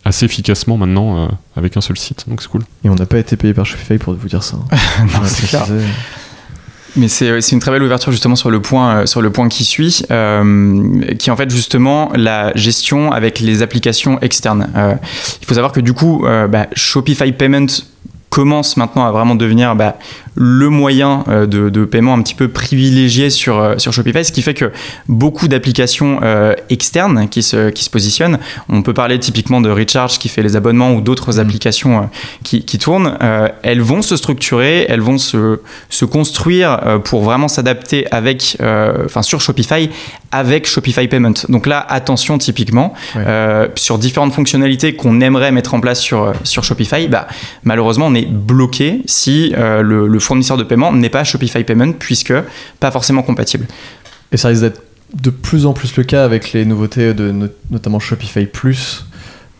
assez 0.04 0.24
efficacement 0.24 0.76
maintenant 0.76 1.28
avec 1.56 1.76
un 1.76 1.80
seul 1.80 1.96
site. 1.96 2.28
Donc, 2.28 2.42
c'est 2.42 2.48
cool. 2.48 2.62
Et 2.84 2.90
on 2.90 2.94
n'a 2.94 3.06
pas 3.06 3.18
été 3.18 3.36
payé 3.36 3.54
par 3.54 3.66
Shopify 3.66 3.98
pour 3.98 4.14
vous 4.14 4.28
dire 4.28 4.42
ça. 4.42 4.56
non, 5.00 5.20
c'est 5.24 5.48
clair. 5.48 5.66
Mais 6.96 7.08
c'est 7.08 7.52
une 7.52 7.60
très 7.60 7.70
belle 7.70 7.82
ouverture 7.82 8.12
justement 8.12 8.36
sur 8.36 8.50
le 8.50 8.60
point, 8.60 9.06
sur 9.06 9.22
le 9.22 9.30
point 9.30 9.48
qui 9.48 9.64
suit, 9.64 10.02
euh, 10.10 11.00
qui 11.18 11.30
est 11.30 11.32
en 11.32 11.36
fait 11.36 11.50
justement 11.50 12.10
la 12.14 12.52
gestion 12.54 13.12
avec 13.12 13.40
les 13.40 13.62
applications 13.62 14.20
externes. 14.20 14.68
Euh, 14.76 14.94
il 15.40 15.46
faut 15.46 15.54
savoir 15.54 15.72
que 15.72 15.80
du 15.80 15.94
coup, 15.94 16.26
euh, 16.26 16.46
bah, 16.48 16.66
Shopify 16.74 17.32
Payment 17.32 17.66
commence 18.28 18.76
maintenant 18.76 19.04
à 19.04 19.10
vraiment 19.10 19.34
devenir 19.34 19.74
bah, 19.74 19.96
le 20.34 20.68
moyen 20.70 21.24
euh, 21.28 21.46
de, 21.46 21.84
paiement 21.84 22.14
un 22.14 22.22
petit 22.22 22.34
peu 22.34 22.48
privilégié 22.48 23.28
sur, 23.30 23.58
euh, 23.58 23.74
sur 23.78 23.92
Shopify, 23.92 24.24
ce 24.24 24.32
qui 24.32 24.42
fait 24.42 24.54
que 24.54 24.72
beaucoup 25.08 25.48
d'applications 25.48 26.20
euh, 26.22 26.54
externes 26.70 27.28
qui 27.28 27.42
se, 27.42 27.70
qui 27.70 27.84
se 27.84 27.90
positionnent, 27.90 28.38
on 28.68 28.82
peut 28.82 28.94
parler 28.94 29.18
typiquement 29.18 29.60
de 29.60 29.70
Recharge 29.70 30.18
qui 30.18 30.28
fait 30.28 30.42
les 30.42 30.56
abonnements 30.56 30.94
ou 30.94 31.00
d'autres 31.00 31.36
mm. 31.36 31.40
applications 31.40 32.10
qui, 32.42 32.64
qui, 32.64 32.78
tournent, 32.78 33.18
elles 33.62 33.80
vont 33.80 34.02
se 34.02 34.16
structurer, 34.16 34.86
elles 34.88 35.00
vont 35.00 35.18
se, 35.18 35.60
se 35.90 36.04
construire 36.04 37.00
pour 37.04 37.22
vraiment 37.22 37.48
s'adapter 37.48 38.06
avec, 38.10 38.56
enfin 39.04 39.22
sur 39.22 39.40
Shopify 39.40 39.90
avec 40.30 40.66
Shopify 40.66 41.08
Payment. 41.08 41.34
Donc 41.48 41.66
là, 41.66 41.84
attention 41.88 42.38
typiquement, 42.38 42.94
sur 43.74 43.98
différentes 43.98 44.32
fonctionnalités 44.32 44.94
qu'on 44.94 45.20
aimerait 45.20 45.52
mettre 45.52 45.74
en 45.74 45.80
place 45.80 46.00
sur, 46.00 46.32
sur 46.44 46.64
Shopify, 46.64 47.08
bah, 47.08 47.26
malheureusement 47.64 48.06
on 48.06 48.14
est 48.14 48.28
bloqué 48.28 49.02
si 49.06 49.52
le, 49.56 50.06
le 50.06 50.18
fournisseur 50.24 50.56
de 50.56 50.64
paiement 50.64 50.92
n'est 50.92 51.10
pas 51.10 51.24
Shopify 51.24 51.64
Payment 51.64 51.92
puisque 51.92 52.34
pas 52.80 52.90
forcément 52.90 53.22
compatible. 53.22 53.66
Et 54.32 54.36
ça 54.36 54.48
risque 54.48 54.62
d'être 54.62 54.82
de 55.14 55.30
plus 55.30 55.66
en 55.66 55.74
plus 55.74 55.96
le 55.96 56.04
cas 56.04 56.24
avec 56.24 56.52
les 56.52 56.64
nouveautés 56.64 57.12
de 57.14 57.50
notamment 57.70 58.00
Shopify 58.00 58.46
Plus 58.46 59.04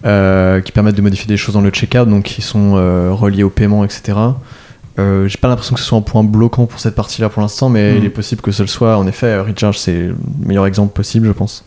euh, 0.05 0.61
qui 0.61 0.73
permettent 0.73 0.97
de 0.97 1.03
modifier 1.03 1.29
des 1.29 1.37
choses 1.37 1.55
dans 1.55 1.61
le 1.61 1.71
checkout, 1.71 2.09
donc 2.09 2.25
qui 2.25 2.43
sont 2.43 2.75
euh, 2.77 3.13
reliés 3.13 3.45
au 3.45 3.51
paiement, 3.51 3.85
etc. 3.85 4.19
Euh, 4.99 5.29
J'ai 5.29 5.39
pas 5.39 5.47
l'impression 5.47 5.75
que 5.75 5.81
ce 5.81 5.87
soit 5.87 5.99
un 5.99 6.03
point 6.03 6.25
bloquant 6.25 6.67
pour 6.67 6.81
cette 6.81 6.97
partie-là 6.97 7.29
pour 7.29 7.41
l'instant, 7.41 7.69
mais 7.69 7.93
mm. 7.93 7.99
il 7.99 8.05
est 8.05 8.11
possible 8.11 8.43
que 8.43 8.51
ce 8.51 8.63
le 8.63 8.69
soit. 8.69 8.97
En 8.97 9.07
effet, 9.07 9.39
Recharge, 9.39 9.79
c'est 9.79 10.09
le 10.09 10.17
meilleur 10.45 10.67
exemple 10.67 10.93
possible, 10.93 11.29
je 11.29 11.33
pense. 11.33 11.65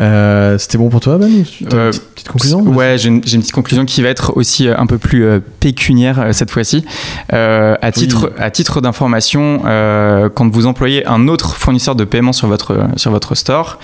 Euh, 0.00 0.56
c'était 0.58 0.78
bon 0.78 0.88
pour 0.88 1.00
toi, 1.00 1.18
Ben 1.18 1.44
euh, 1.72 1.92
petite, 2.14 2.28
conclusion 2.28 2.60
Ouais, 2.62 2.96
j'ai 2.96 3.08
une, 3.08 3.20
petite 3.20 3.52
conclusion 3.52 3.84
qui 3.84 4.00
va 4.02 4.08
être 4.08 4.36
aussi 4.36 4.66
euh, 4.66 4.74
un 4.78 4.86
peu 4.86 4.98
plus 4.98 5.26
pécuniaire 5.60 6.28
cette 6.32 6.50
fois-ci. 6.50 6.84
à, 7.30 7.92
titre, 7.92 8.32
à 8.38 8.50
titre 8.50 8.80
d'information, 8.80 9.62
quand 10.34 10.48
vous 10.50 10.66
employez 10.66 11.06
un 11.06 11.28
autre 11.28 11.56
fournisseur 11.56 11.94
de 11.94 12.04
paiement 12.04 12.32
sur 12.32 12.48
votre, 12.48 12.86
sur 12.96 13.10
votre 13.10 13.34
store, 13.34 13.78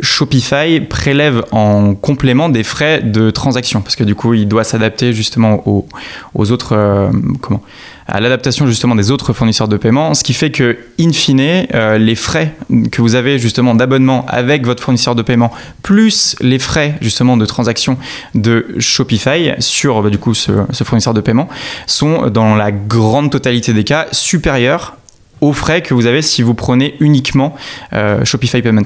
Shopify 0.00 0.80
prélève 0.80 1.44
en 1.50 1.94
complément 1.94 2.48
des 2.48 2.64
frais 2.64 3.00
de 3.02 3.30
transaction 3.30 3.82
parce 3.82 3.96
que 3.96 4.04
du 4.04 4.14
coup, 4.14 4.34
il 4.34 4.48
doit 4.48 4.64
s'adapter 4.64 5.12
justement 5.12 5.66
aux, 5.68 5.86
aux 6.34 6.50
autres. 6.50 7.10
comment 7.40 7.62
à 8.08 8.20
l'adaptation 8.20 8.66
justement 8.66 8.94
des 8.94 9.10
autres 9.10 9.32
fournisseurs 9.32 9.68
de 9.68 9.76
paiement, 9.76 10.14
ce 10.14 10.22
qui 10.22 10.32
fait 10.32 10.50
que, 10.50 10.78
in 11.00 11.12
fine, 11.12 11.66
euh, 11.74 11.98
les 11.98 12.14
frais 12.14 12.54
que 12.90 13.02
vous 13.02 13.14
avez 13.14 13.38
justement 13.38 13.74
d'abonnement 13.74 14.24
avec 14.28 14.64
votre 14.64 14.82
fournisseur 14.82 15.14
de 15.14 15.22
paiement, 15.22 15.52
plus 15.82 16.36
les 16.40 16.58
frais 16.58 16.96
justement 17.00 17.36
de 17.36 17.46
transaction 17.46 17.98
de 18.34 18.66
Shopify 18.78 19.52
sur 19.58 20.02
bah, 20.02 20.10
du 20.10 20.18
coup 20.18 20.34
ce, 20.34 20.52
ce 20.70 20.84
fournisseur 20.84 21.14
de 21.14 21.20
paiement, 21.20 21.48
sont 21.86 22.28
dans 22.30 22.54
la 22.54 22.72
grande 22.72 23.30
totalité 23.30 23.72
des 23.72 23.84
cas 23.84 24.06
supérieurs 24.12 24.96
aux 25.40 25.52
frais 25.52 25.82
que 25.82 25.94
vous 25.94 26.06
avez 26.06 26.22
si 26.22 26.42
vous 26.42 26.54
prenez 26.54 26.94
uniquement 27.00 27.54
euh, 27.92 28.24
Shopify 28.24 28.62
Payment. 28.62 28.84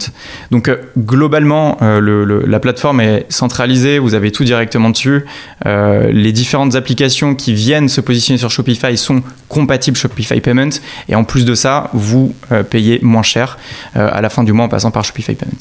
Donc 0.50 0.68
euh, 0.68 0.76
globalement, 0.98 1.78
euh, 1.82 2.42
la 2.46 2.60
plateforme 2.60 3.00
est 3.00 3.26
centralisée, 3.28 3.98
vous 3.98 4.14
avez 4.14 4.32
tout 4.32 4.44
directement 4.44 4.90
dessus. 4.90 5.24
les 5.64 6.32
différentes 6.32 6.74
applications 6.74 7.34
qui 7.34 7.54
viennent 7.54 7.88
se 7.88 8.00
positionner 8.00 8.38
sur 8.38 8.50
Shopify 8.50 8.96
sont 8.96 9.22
compatibles 9.48 9.96
Shopify 9.96 10.40
Payment 10.40 10.70
et 11.08 11.14
en 11.14 11.24
plus 11.24 11.44
de 11.44 11.54
ça, 11.54 11.90
vous 11.92 12.34
payez 12.70 12.98
moins 13.02 13.22
cher 13.22 13.58
à 13.94 14.20
la 14.20 14.30
fin 14.30 14.44
du 14.44 14.52
mois 14.52 14.66
en 14.66 14.68
passant 14.68 14.90
par 14.90 15.04
Shopify 15.04 15.34
Payment. 15.34 15.58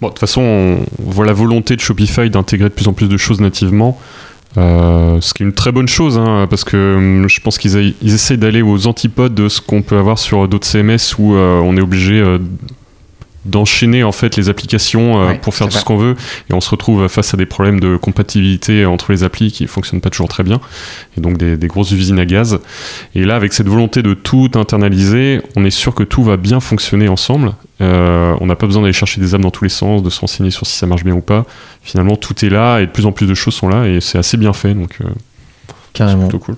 Bon, 0.00 0.08
de 0.08 0.12
toute 0.12 0.20
façon, 0.20 0.40
on 0.40 0.78
voit 0.98 1.26
la 1.26 1.32
volonté 1.32 1.74
de 1.74 1.80
Shopify 1.80 2.30
d'intégrer 2.30 2.68
de 2.68 2.74
plus 2.74 2.86
en 2.86 2.92
plus 2.92 3.08
de 3.08 3.16
choses 3.16 3.40
nativement. 3.40 3.98
Euh, 4.56 5.20
ce 5.20 5.34
qui 5.34 5.42
est 5.42 5.46
une 5.46 5.52
très 5.52 5.72
bonne 5.72 5.88
chose, 5.88 6.18
hein, 6.18 6.46
parce 6.48 6.64
que 6.64 6.96
hum, 6.96 7.28
je 7.28 7.40
pense 7.40 7.58
qu'ils 7.58 7.94
ils 8.00 8.14
essaient 8.14 8.36
d'aller 8.36 8.62
aux 8.62 8.86
antipodes 8.86 9.34
de 9.34 9.48
ce 9.48 9.60
qu'on 9.60 9.82
peut 9.82 9.98
avoir 9.98 10.18
sur 10.18 10.48
d'autres 10.48 10.66
CMS 10.66 11.18
où 11.18 11.34
euh, 11.34 11.60
on 11.60 11.76
est 11.76 11.80
obligé 11.80 12.14
euh, 12.14 12.38
d'enchaîner 13.48 14.04
en 14.04 14.12
fait 14.12 14.36
les 14.36 14.48
applications 14.48 15.36
pour 15.42 15.54
faire 15.54 15.68
tout 15.68 15.78
ce 15.78 15.84
qu'on 15.84 15.96
veut 15.96 16.16
et 16.50 16.54
on 16.54 16.60
se 16.60 16.70
retrouve 16.70 17.08
face 17.08 17.34
à 17.34 17.36
des 17.36 17.46
problèmes 17.46 17.80
de 17.80 17.96
compatibilité 17.96 18.86
entre 18.86 19.12
les 19.12 19.24
applis 19.24 19.52
qui 19.52 19.66
fonctionnent 19.66 20.00
pas 20.00 20.10
toujours 20.10 20.28
très 20.28 20.42
bien 20.42 20.60
et 21.16 21.20
donc 21.20 21.38
des, 21.38 21.56
des, 21.56 21.66
grosses 21.66 21.90
usines 21.92 22.18
à 22.18 22.26
gaz 22.26 22.58
et 23.14 23.24
là 23.24 23.36
avec 23.36 23.52
cette 23.52 23.68
volonté 23.68 24.02
de 24.02 24.14
tout 24.14 24.50
internaliser 24.54 25.40
on 25.56 25.64
est 25.64 25.70
sûr 25.70 25.94
que 25.94 26.02
tout 26.02 26.22
va 26.22 26.36
bien 26.36 26.60
fonctionner 26.60 27.08
ensemble 27.08 27.52
euh, 27.80 28.34
on 28.40 28.46
n'a 28.46 28.56
pas 28.56 28.66
besoin 28.66 28.82
d'aller 28.82 28.92
chercher 28.92 29.20
des 29.20 29.34
âmes 29.34 29.42
dans 29.42 29.50
tous 29.50 29.64
les 29.64 29.70
sens, 29.70 30.02
de 30.02 30.10
se 30.10 30.20
renseigner 30.20 30.50
sur 30.50 30.66
si 30.66 30.76
ça 30.76 30.86
marche 30.86 31.04
bien 31.04 31.14
ou 31.14 31.20
pas. 31.20 31.44
Finalement, 31.82 32.16
tout 32.16 32.44
est 32.44 32.50
là 32.50 32.80
et 32.80 32.86
de 32.86 32.90
plus 32.90 33.06
en 33.06 33.12
plus 33.12 33.26
de 33.26 33.34
choses 33.34 33.54
sont 33.54 33.68
là 33.68 33.86
et 33.86 34.00
c'est 34.00 34.18
assez 34.18 34.36
bien 34.36 34.52
fait. 34.52 34.74
Donc, 34.74 34.98
euh, 35.00 35.08
Carrément. 35.92 36.22
C'est 36.22 36.28
plutôt 36.28 36.44
cool. 36.44 36.56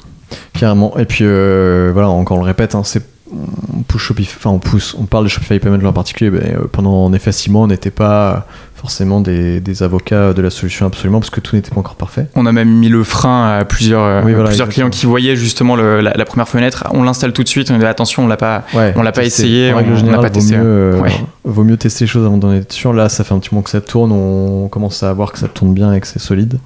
Carrément. 0.55 0.96
Et 0.96 1.05
puis, 1.05 1.24
euh, 1.24 1.90
voilà, 1.92 2.09
encore 2.09 2.38
on 2.38 2.40
le 2.40 2.46
répète, 2.46 2.74
hein, 2.74 2.83
c'est 2.85 3.05
on 3.33 3.83
pousse 3.83 4.03
Shopify, 4.03 4.35
enfin 4.37 4.51
on 4.51 4.59
pousse, 4.59 4.95
on 4.99 5.05
parle 5.05 5.25
de 5.25 5.29
Shopify 5.29 5.59
Payment 5.59 5.85
en 5.87 5.93
particulier, 5.93 6.31
mais 6.31 6.55
pendant 6.73 7.05
en 7.05 7.12
effet 7.12 7.33
six 7.33 7.51
mois, 7.51 7.62
on 7.62 7.66
n'était 7.69 7.90
pas 7.90 8.47
forcément 8.81 9.21
des, 9.21 9.83
avocats 9.83 10.33
de 10.33 10.40
la 10.40 10.49
solution 10.49 10.87
absolument 10.87 11.21
parce 11.21 11.31
que 11.31 11.40
tout 11.40 11.55
n'était 11.55 11.71
pas 11.71 11.81
encore 11.81 11.97
parfait. 11.97 12.27
On 12.35 12.47
a 12.47 12.53
même 12.53 12.71
mis 12.71 12.88
le 12.88 13.05
frein 13.05 13.59
à 13.59 13.64
plusieurs, 13.64 14.03
euh, 14.03 14.45
plusieurs 14.45 14.69
clients 14.69 14.88
qui 14.88 15.05
voyaient 15.07 15.37
justement 15.37 15.77
la, 15.77 16.25
première 16.25 16.49
fenêtre. 16.49 16.85
On 16.93 17.03
l'installe 17.03 17.33
tout 17.33 17.43
de 17.43 17.49
suite. 17.49 17.71
On 17.71 17.79
dit 17.79 17.85
attention, 17.85 18.25
on 18.25 18.27
l'a 18.27 18.38
pas, 18.38 18.64
on 18.97 19.03
l'a 19.03 19.12
pas 19.12 19.25
essayé, 19.25 19.73
on 19.75 19.83
n'a 19.83 20.19
pas 20.19 20.31
testé. 20.31 20.57
Mieux, 20.57 20.64
euh, 20.64 21.03
vaut 21.45 21.64
mieux 21.64 21.77
tester 21.77 22.05
les 22.05 22.09
choses 22.09 22.25
avant 22.25 22.38
d'en 22.38 22.53
être 22.53 22.73
sûr. 22.73 22.93
Là, 22.93 23.09
ça 23.09 23.23
fait 23.23 23.35
un 23.35 23.38
petit 23.38 23.51
moment 23.53 23.62
que 23.62 23.71
ça 23.71 23.81
tourne. 23.81 24.12
On 24.12 24.69
commence 24.69 25.03
à 25.03 25.12
voir 25.12 25.33
que 25.33 25.38
ça 25.38 25.49
tourne 25.49 25.75
bien 25.75 25.93
et 25.93 26.01
que 26.01 26.07
c'est 26.07 26.19
solide. 26.19 26.59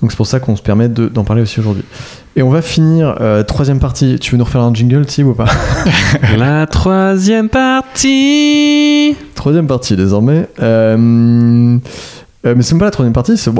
Donc 0.00 0.10
c'est 0.10 0.16
pour 0.16 0.26
ça 0.26 0.40
qu'on 0.40 0.56
se 0.56 0.62
permet 0.62 0.88
d'en 0.88 1.24
parler 1.24 1.42
aussi 1.42 1.60
aujourd'hui. 1.60 1.84
Et 2.36 2.42
on 2.42 2.50
va 2.50 2.62
finir, 2.62 3.16
euh, 3.20 3.42
troisième 3.42 3.80
partie. 3.80 4.18
Tu 4.18 4.32
veux 4.32 4.38
nous 4.38 4.44
refaire 4.44 4.62
un 4.62 4.72
jingle, 4.72 5.04
Tim, 5.04 5.24
ou 5.24 5.34
pas 5.34 5.48
La 6.38 6.66
troisième 6.66 7.48
partie 7.48 9.14
Troisième 9.34 9.66
partie, 9.66 9.96
désormais. 9.96 10.48
Euh, 10.60 11.78
Euh, 12.46 12.54
mais 12.56 12.62
c'est 12.62 12.72
même 12.72 12.78
pas 12.78 12.86
la 12.86 12.90
troisième 12.90 13.12
partie, 13.12 13.36
c'est 13.36 13.50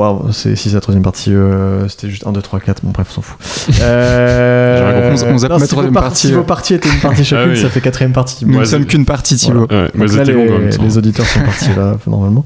si 0.56 0.68
c'est 0.70 0.74
la 0.74 0.80
troisième 0.80 1.02
partie, 1.02 1.34
euh, 1.34 1.86
c'était 1.88 2.08
juste 2.08 2.26
1, 2.26 2.32
2, 2.32 2.40
3, 2.40 2.60
4, 2.60 2.82
bon 2.82 2.92
bref, 2.92 3.08
on 3.10 3.14
s'en 3.16 3.20
fout. 3.20 3.36
Euh, 3.82 5.10
On- 5.10 5.34
on 5.34 5.38
zappe 5.38 5.50
non, 5.50 5.58
ma 5.58 5.64
si 5.66 5.66
vos 5.66 5.66
troisième 5.66 5.92
par- 5.92 6.02
partie, 6.04 6.26
Si 6.28 6.32
euh. 6.32 6.36
vos 6.36 6.42
parties 6.44 6.74
étaient 6.74 6.88
une 6.88 7.00
partie 7.00 7.22
chacune, 7.24 7.50
Ah 7.50 7.52
oui. 7.54 7.60
ça 7.60 7.68
fait 7.68 7.82
quatrième 7.82 8.12
partie. 8.12 8.46
Nous 8.46 8.54
Ouais, 8.54 8.60
ne 8.60 8.64
sommes 8.64 8.86
qu'une 8.86 9.04
partie, 9.04 9.36
Thibaut. 9.36 9.66
Ouais, 9.70 9.90
mais 9.94 10.06
Donc 10.06 10.10
elles 10.12 10.16
là, 10.16 10.22
étaient 10.22 10.32
les, 10.32 10.48
même 10.48 10.70
les 10.82 10.96
auditeurs 10.98 11.26
sont 11.26 11.40
partis 11.40 11.68
là, 11.76 11.96
normalement. 12.06 12.44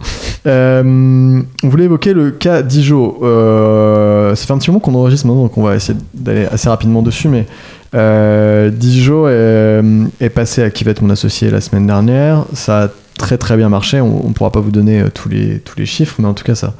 Euh, 0.48 1.40
on 1.62 1.68
voulait 1.68 1.84
évoquer 1.84 2.12
le 2.14 2.32
cas 2.32 2.62
d'Ijo. 2.62 3.18
Euh, 3.22 4.34
ça 4.34 4.44
fait 4.46 4.52
un 4.52 4.58
petit 4.58 4.70
moment 4.70 4.80
qu'on 4.80 4.94
enregistre 4.96 5.28
maintenant, 5.28 5.42
donc 5.44 5.56
on 5.56 5.62
va 5.62 5.76
essayer 5.76 5.96
d'aller 6.14 6.46
assez 6.46 6.68
rapidement 6.68 7.02
dessus, 7.02 7.28
mais 7.28 7.46
euh, 7.94 8.70
Dijo 8.70 9.28
est, 9.28 9.82
est 10.20 10.30
passé 10.30 10.64
à 10.64 10.70
qui 10.70 10.82
va 10.82 10.90
être 10.90 11.00
mon 11.02 11.10
associé 11.10 11.48
la 11.50 11.60
semaine 11.60 11.86
dernière. 11.86 12.44
Ça 12.54 12.82
a 12.84 12.88
très 13.18 13.38
très 13.38 13.56
bien 13.56 13.68
marché. 13.68 14.00
On 14.00 14.28
ne 14.28 14.32
pourra 14.32 14.50
pas 14.50 14.60
vous 14.60 14.70
donner 14.70 15.00
euh, 15.00 15.10
tous 15.12 15.28
les, 15.28 15.60
tous 15.60 15.78
les 15.78 15.86
chiffres, 15.86 16.16
mais 16.18 16.28
en 16.28 16.34
tout 16.34 16.44
cas, 16.44 16.54
ça, 16.54 16.74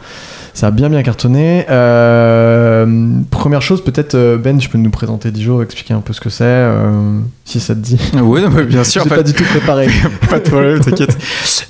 ça 0.54 0.68
a 0.68 0.70
bien 0.70 0.88
bien 0.88 1.02
cartonné. 1.02 1.66
Euh, 1.68 2.86
première 3.30 3.60
chose, 3.62 3.82
peut-être, 3.82 4.14
euh, 4.14 4.36
Ben, 4.38 4.56
tu 4.58 4.68
peux 4.68 4.78
nous 4.78 4.90
présenter 4.90 5.30
Dijo, 5.30 5.62
expliquer 5.62 5.94
un 5.94 6.00
peu 6.00 6.12
ce 6.12 6.20
que 6.20 6.30
c'est, 6.30 6.44
euh, 6.44 7.18
si 7.44 7.60
ça 7.60 7.74
te 7.74 7.80
dit. 7.80 7.98
Oui, 8.22 8.40
non, 8.42 8.50
mais 8.54 8.62
bien 8.64 8.84
sûr. 8.84 9.02
J'ai 9.02 9.08
fait, 9.10 9.16
pas 9.16 9.22
du 9.22 9.32
tout 9.34 9.44
préparé. 9.44 9.88
Pas 10.30 10.38
de 10.38 10.48
problème, 10.48 10.80
t'inquiète. 10.80 11.16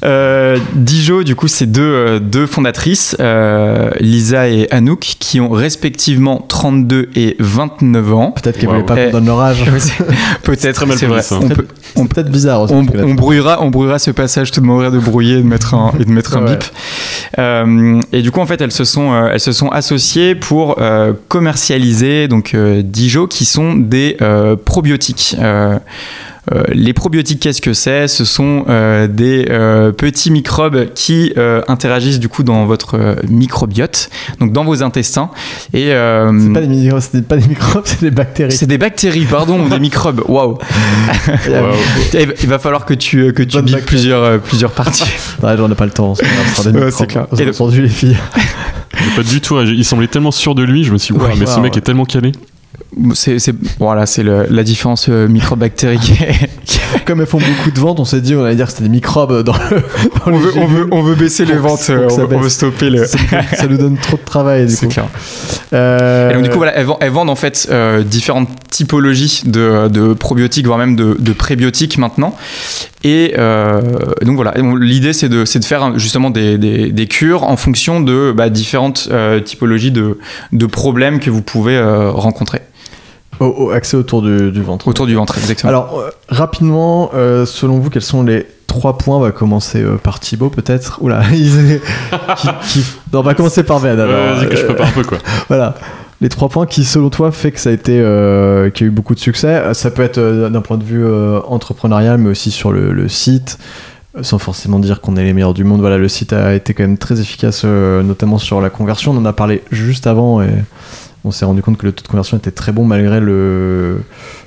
Euh, 0.04 0.58
Dijo, 0.74 1.22
du 1.24 1.34
coup, 1.34 1.48
c'est 1.48 1.66
deux, 1.66 2.20
deux 2.20 2.46
fondatrices, 2.46 3.16
euh, 3.20 3.90
Lisa 4.00 4.48
et 4.48 4.68
Anouk, 4.70 5.00
qui 5.18 5.40
ont 5.40 5.50
respectivement 5.50 6.44
32 6.48 7.08
et 7.16 7.36
29 7.40 8.12
ans. 8.14 8.30
Peut-être 8.32 8.58
qu'elle 8.58 8.68
Wow. 8.68 8.74
voulait 8.74 8.86
pas 8.86 8.94
Eh, 8.98 9.06
qu'on 9.06 9.12
donne 9.18 9.26
leur 9.26 9.40
âge. 9.40 9.64
Peut-être, 10.42 10.84
c'est 10.96 11.06
vrai. 11.06 11.22
ça. 11.22 11.36
On 11.42 11.48
peut, 11.48 11.66
C'est 11.96 12.08
peut-être 12.08 12.30
bizarre 12.30 12.62
aussi. 12.62 12.74
on, 12.74 12.86
on 13.02 13.14
brouillera, 13.14 13.62
on 13.62 13.70
brouillera 13.70 13.98
ce 13.98 14.10
passage. 14.10 14.48
Je 14.48 14.52
te 14.52 14.60
demanderai 14.60 14.90
de 14.90 14.98
brouiller 14.98 15.38
et 15.38 15.42
de 15.42 15.46
mettre 15.46 15.74
un, 15.74 15.92
et 15.98 16.04
de 16.04 16.10
mettre 16.10 16.36
un 16.36 16.44
Ouais. 16.44 16.50
bip. 16.52 16.64
Euh, 17.38 18.00
et 18.12 18.22
du 18.22 18.30
coup, 18.30 18.40
en 18.40 18.46
fait, 18.46 18.60
elles 18.60 18.72
euh, 18.80 19.30
elles 19.32 19.40
se 19.40 19.52
sont 19.52 19.68
associées 19.68 20.34
pour 20.34 20.80
euh, 20.80 21.12
commercialiser 21.28 22.28
donc 22.28 22.54
euh, 22.54 22.82
Dijo, 22.84 23.26
qui 23.26 23.44
sont 23.44 23.74
des 23.74 24.16
probiotiques. 24.64 25.36
Euh, 26.52 26.62
les 26.72 26.92
probiotiques, 26.92 27.40
qu'est-ce 27.40 27.62
que 27.62 27.72
c'est? 27.72 28.06
Ce 28.06 28.24
sont 28.26 28.66
euh, 28.68 29.06
des 29.06 29.46
euh, 29.48 29.92
petits 29.92 30.30
microbes 30.30 30.92
qui 30.94 31.32
euh, 31.38 31.62
interagissent 31.68 32.18
du 32.20 32.28
coup 32.28 32.42
dans 32.42 32.66
votre 32.66 33.16
microbiote, 33.30 34.10
donc 34.40 34.52
dans 34.52 34.62
vos 34.64 34.82
intestins. 34.82 35.30
Et 35.72 35.92
euh, 35.94 36.30
C'est 36.38 36.52
pas 36.52 36.60
des 36.60 36.66
microbes, 36.66 37.00
c'est 37.12 37.26
pas 37.26 37.36
des 37.38 37.48
microbes, 37.48 37.82
c'est 37.86 38.00
des 38.02 38.10
bactéries. 38.10 38.52
c'est 38.52 38.66
des 38.66 38.76
bactéries, 38.78 39.24
pardon, 39.24 39.58
ou 39.64 39.68
des 39.70 39.78
microbes. 39.80 40.22
Waouh 40.28 40.58
Waouh. 41.48 41.74
Il 42.12 42.26
va- 42.26 42.34
il 42.42 42.48
va 42.48 42.58
falloir 42.58 42.84
que 42.84 42.94
tu 42.94 43.32
que 43.32 43.42
tu 43.42 43.62
plusieurs 43.86 44.22
euh, 44.22 44.38
plusieurs 44.38 44.72
parties. 44.72 45.04
Ouais, 45.42 45.56
j'en 45.56 45.70
ai 45.70 45.74
pas 45.74 45.86
le 45.86 45.92
temps. 45.92 46.14
c'est 46.14 46.24
Ouais, 46.74 47.06
clair. 47.06 47.26
Vous 47.30 47.40
avez 47.40 47.50
entendu 47.50 47.80
les 47.80 47.88
filles. 47.88 48.16
J'ai 48.98 49.16
Pas 49.16 49.22
du 49.28 49.40
tout. 49.40 49.60
Il 49.62 49.84
semblait 49.84 50.08
tellement 50.08 50.30
sûr 50.30 50.54
de 50.54 50.62
lui. 50.62 50.84
Je 50.84 50.92
me 50.92 50.98
suis 50.98 51.14
dit, 51.14 51.20
Ouais. 51.20 51.30
Mais 51.38 51.46
ce 51.46 51.56
Wow. 51.56 51.62
mec 51.62 51.76
est 51.76 51.80
tellement 51.80 52.04
calé. 52.04 52.32
C'est 53.14 53.38
voilà, 53.78 54.06
c'est 54.06 54.22
la 54.22 54.62
différence 54.62 55.06
euh, 55.08 55.26
microbactérie. 55.28 55.98
qui 55.98 56.12
est- 56.12 56.50
qui 56.64 56.78
est- 56.78 57.04
Comme 57.04 57.20
elles 57.20 57.26
font 57.26 57.38
beaucoup 57.38 57.70
de 57.70 57.78
ventes, 57.80 58.00
on 58.00 58.04
s'est 58.04 58.20
dit 58.20 58.34
on 58.34 58.44
allait 58.44 58.54
dire 58.56 58.66
que 58.66 58.72
c'était 58.72 58.84
des 58.84 58.88
microbes 58.88 59.42
dans 59.42 59.52
le. 59.52 59.58
dans 59.80 60.32
on, 60.32 60.36
veut, 60.36 60.52
on, 60.56 60.66
veut, 60.66 60.76
gélules. 60.76 60.88
on 60.92 61.02
veut 61.02 61.14
baisser 61.14 61.44
les 61.44 61.56
ventes, 61.56 61.86
euh, 61.90 62.08
ça 62.08 62.22
on, 62.30 62.38
veut- 62.38 62.48
stopper 62.48 62.90
le. 62.90 63.04
Ça, 63.04 63.18
nous 63.68 63.76
donne 63.76 63.96
trop 63.98 64.16
de 64.16 64.22
travail 64.24 64.66
du 64.66 64.72
C'est 64.72 64.86
coup. 64.86 64.92
clair. 64.92 65.06
Euh, 65.72 66.30
Et 66.30 66.34
donc 66.34 66.42
du 66.44 66.50
coup 66.50 66.56
voilà, 66.56 66.72
elles, 66.76 66.86
vendent, 66.86 66.98
elles 67.00 67.10
vendent, 67.10 67.30
en 67.30 67.36
fait 67.36 67.68
euh, 67.70 68.02
différentes 68.02 68.48
typologies 68.70 69.42
de, 69.44 69.88
de 69.88 70.12
probiotiques, 70.14 70.66
voire 70.66 70.78
même 70.78 70.96
de, 70.96 71.16
de 71.18 71.32
prébiotiques 71.32 71.98
maintenant. 71.98 72.34
Et 73.02 73.34
euh, 73.38 73.80
donc 74.22 74.36
voilà, 74.36 74.54
l'idée 74.80 75.12
c'est 75.12 75.28
de, 75.28 75.44
c'est 75.44 75.58
de 75.58 75.64
faire 75.64 75.82
un- 75.82 75.98
justement 75.98 76.30
des, 76.30 76.56
des, 76.58 76.90
des 76.90 77.06
cures 77.06 77.42
en 77.42 77.56
fonction 77.56 78.00
de 78.00 78.32
bah, 78.34 78.48
différentes 78.48 79.08
typologies 79.44 79.90
de, 79.90 80.18
de 80.52 80.66
problèmes 80.66 81.18
que 81.20 81.28
vous 81.30 81.42
pouvez 81.42 81.78
rencontrer 81.80 82.60
au- 83.40 83.46
au- 83.46 83.70
accès 83.70 83.96
autour 83.96 84.22
du, 84.22 84.50
du 84.52 84.62
ventre. 84.62 84.88
autour 84.88 85.06
du 85.06 85.14
ventre. 85.14 85.36
Exactement. 85.38 85.68
Alors, 85.70 85.98
euh, 86.00 86.10
rapidement, 86.28 87.10
euh, 87.14 87.46
selon 87.46 87.78
vous, 87.78 87.90
quels 87.90 88.02
sont 88.02 88.22
les 88.22 88.46
trois 88.66 88.98
points 88.98 89.16
On 89.16 89.20
va 89.20 89.30
commencer 89.32 89.82
euh, 89.82 89.96
par 89.96 90.20
Thibaut, 90.20 90.50
peut-être. 90.50 90.98
Oula, 91.02 91.22
il- 91.32 91.80
qui, 92.36 92.48
qui- 92.68 92.84
Non, 93.12 93.20
on 93.20 93.22
va 93.22 93.34
commencer 93.34 93.62
par 93.62 93.80
Ben. 93.80 93.98
Alors, 93.98 94.48
que 94.48 94.56
je 94.56 94.64
prépare 94.64 94.88
un 94.88 94.92
peu 94.92 95.04
quoi. 95.04 95.18
Voilà. 95.48 95.74
Les 96.20 96.28
trois 96.28 96.48
points 96.48 96.64
qui, 96.66 96.84
selon 96.84 97.10
toi, 97.10 97.32
fait 97.32 97.50
que 97.52 97.60
ça 97.60 97.70
a 97.70 97.72
été, 97.72 97.92
qu'il 97.92 98.86
y 98.86 98.88
a 98.88 98.88
eu 98.88 98.90
beaucoup 98.90 99.14
de 99.14 99.20
succès. 99.20 99.74
Ça 99.74 99.90
peut 99.90 100.02
être 100.02 100.18
d'un 100.48 100.60
point 100.62 100.78
de 100.78 100.84
vue 100.84 101.04
entrepreneurial, 101.48 102.18
mais 102.18 102.30
aussi 102.30 102.50
sur 102.50 102.72
le, 102.72 102.92
le 102.92 103.08
site, 103.08 103.58
sans 104.22 104.38
forcément 104.38 104.78
dire 104.78 105.00
qu'on 105.00 105.16
est 105.16 105.24
les 105.24 105.32
meilleurs 105.32 105.54
du 105.54 105.64
monde. 105.64 105.80
Voilà, 105.80 105.98
le 105.98 106.08
site 106.08 106.32
a 106.32 106.54
été 106.54 106.72
quand 106.72 106.84
même 106.84 106.98
très 106.98 107.20
efficace, 107.20 107.62
euh, 107.64 108.02
notamment 108.02 108.38
sur 108.38 108.60
la 108.60 108.70
conversion. 108.70 109.12
On 109.12 109.16
en 109.18 109.24
a 109.26 109.32
parlé 109.32 109.62
juste 109.70 110.06
avant 110.06 110.40
et 110.40 110.48
on 111.24 111.30
s'est 111.30 111.44
rendu 111.44 111.62
compte 111.62 111.78
que 111.78 111.86
le 111.86 111.92
taux 111.92 112.02
de 112.02 112.08
conversion 112.08 112.36
était 112.36 112.50
très 112.50 112.70
bon 112.70 112.84
malgré 112.84 113.18
le, 113.18 114.02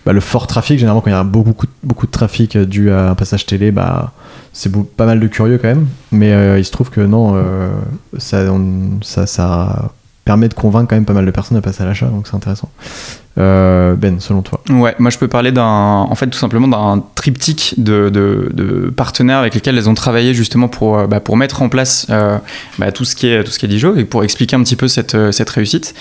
bah, 0.05 0.13
le 0.13 0.19
fort 0.19 0.45
trafic. 0.47 0.77
Généralement, 0.77 1.01
quand 1.01 1.09
il 1.09 1.13
y 1.13 1.15
a 1.15 1.23
beaucoup, 1.23 1.53
beaucoup, 1.83 2.05
de 2.05 2.11
trafic 2.11 2.55
euh, 2.55 2.65
dû 2.65 2.91
à 2.91 3.09
un 3.09 3.15
passage 3.15 3.45
télé, 3.45 3.71
bah, 3.71 4.13
c'est 4.53 4.71
pas 4.95 5.05
mal 5.05 5.19
de 5.19 5.27
curieux 5.27 5.57
quand 5.57 5.67
même. 5.67 5.87
Mais 6.11 6.31
euh, 6.33 6.59
il 6.59 6.65
se 6.65 6.71
trouve 6.71 6.89
que 6.89 7.01
non, 7.01 7.33
euh, 7.35 7.69
ça, 8.17 8.45
ça, 9.01 9.25
ça 9.25 9.91
permet 10.23 10.49
de 10.49 10.53
convaincre 10.53 10.89
quand 10.89 10.95
même 10.95 11.05
pas 11.05 11.13
mal 11.13 11.25
de 11.25 11.31
personnes 11.31 11.57
à 11.57 11.61
passer 11.61 11.83
à 11.83 11.85
l'achat, 11.87 12.07
donc 12.07 12.27
c'est 12.27 12.35
intéressant. 12.35 12.69
Euh, 13.37 13.95
ben, 13.95 14.19
selon 14.19 14.41
toi 14.41 14.61
Ouais, 14.69 14.95
moi 14.97 15.11
je 15.11 15.17
peux 15.17 15.27
parler 15.27 15.51
d'un, 15.51 15.63
en 15.63 16.15
fait 16.15 16.27
tout 16.27 16.39
simplement 16.39 16.67
d'un 16.67 17.03
triptyque 17.13 17.75
de, 17.77 18.91
partenaires 18.95 19.37
avec 19.37 19.53
lesquels 19.53 19.77
elles 19.77 19.89
ont 19.89 19.93
travaillé 19.93 20.33
justement 20.33 20.67
pour, 20.67 20.97
euh, 20.97 21.07
bah, 21.07 21.19
pour 21.19 21.37
mettre 21.37 21.61
en 21.61 21.69
place 21.69 22.07
euh, 22.09 22.37
bah, 22.79 22.91
tout 22.91 23.05
ce 23.05 23.15
qui 23.15 23.27
est 23.27 23.43
tout 23.43 23.51
ce 23.51 23.59
qui 23.59 23.65
est 23.65 23.99
et 23.99 24.05
pour 24.05 24.23
expliquer 24.23 24.55
un 24.55 24.63
petit 24.63 24.75
peu 24.75 24.87
cette, 24.87 25.15
cette 25.31 25.49
réussite. 25.49 25.93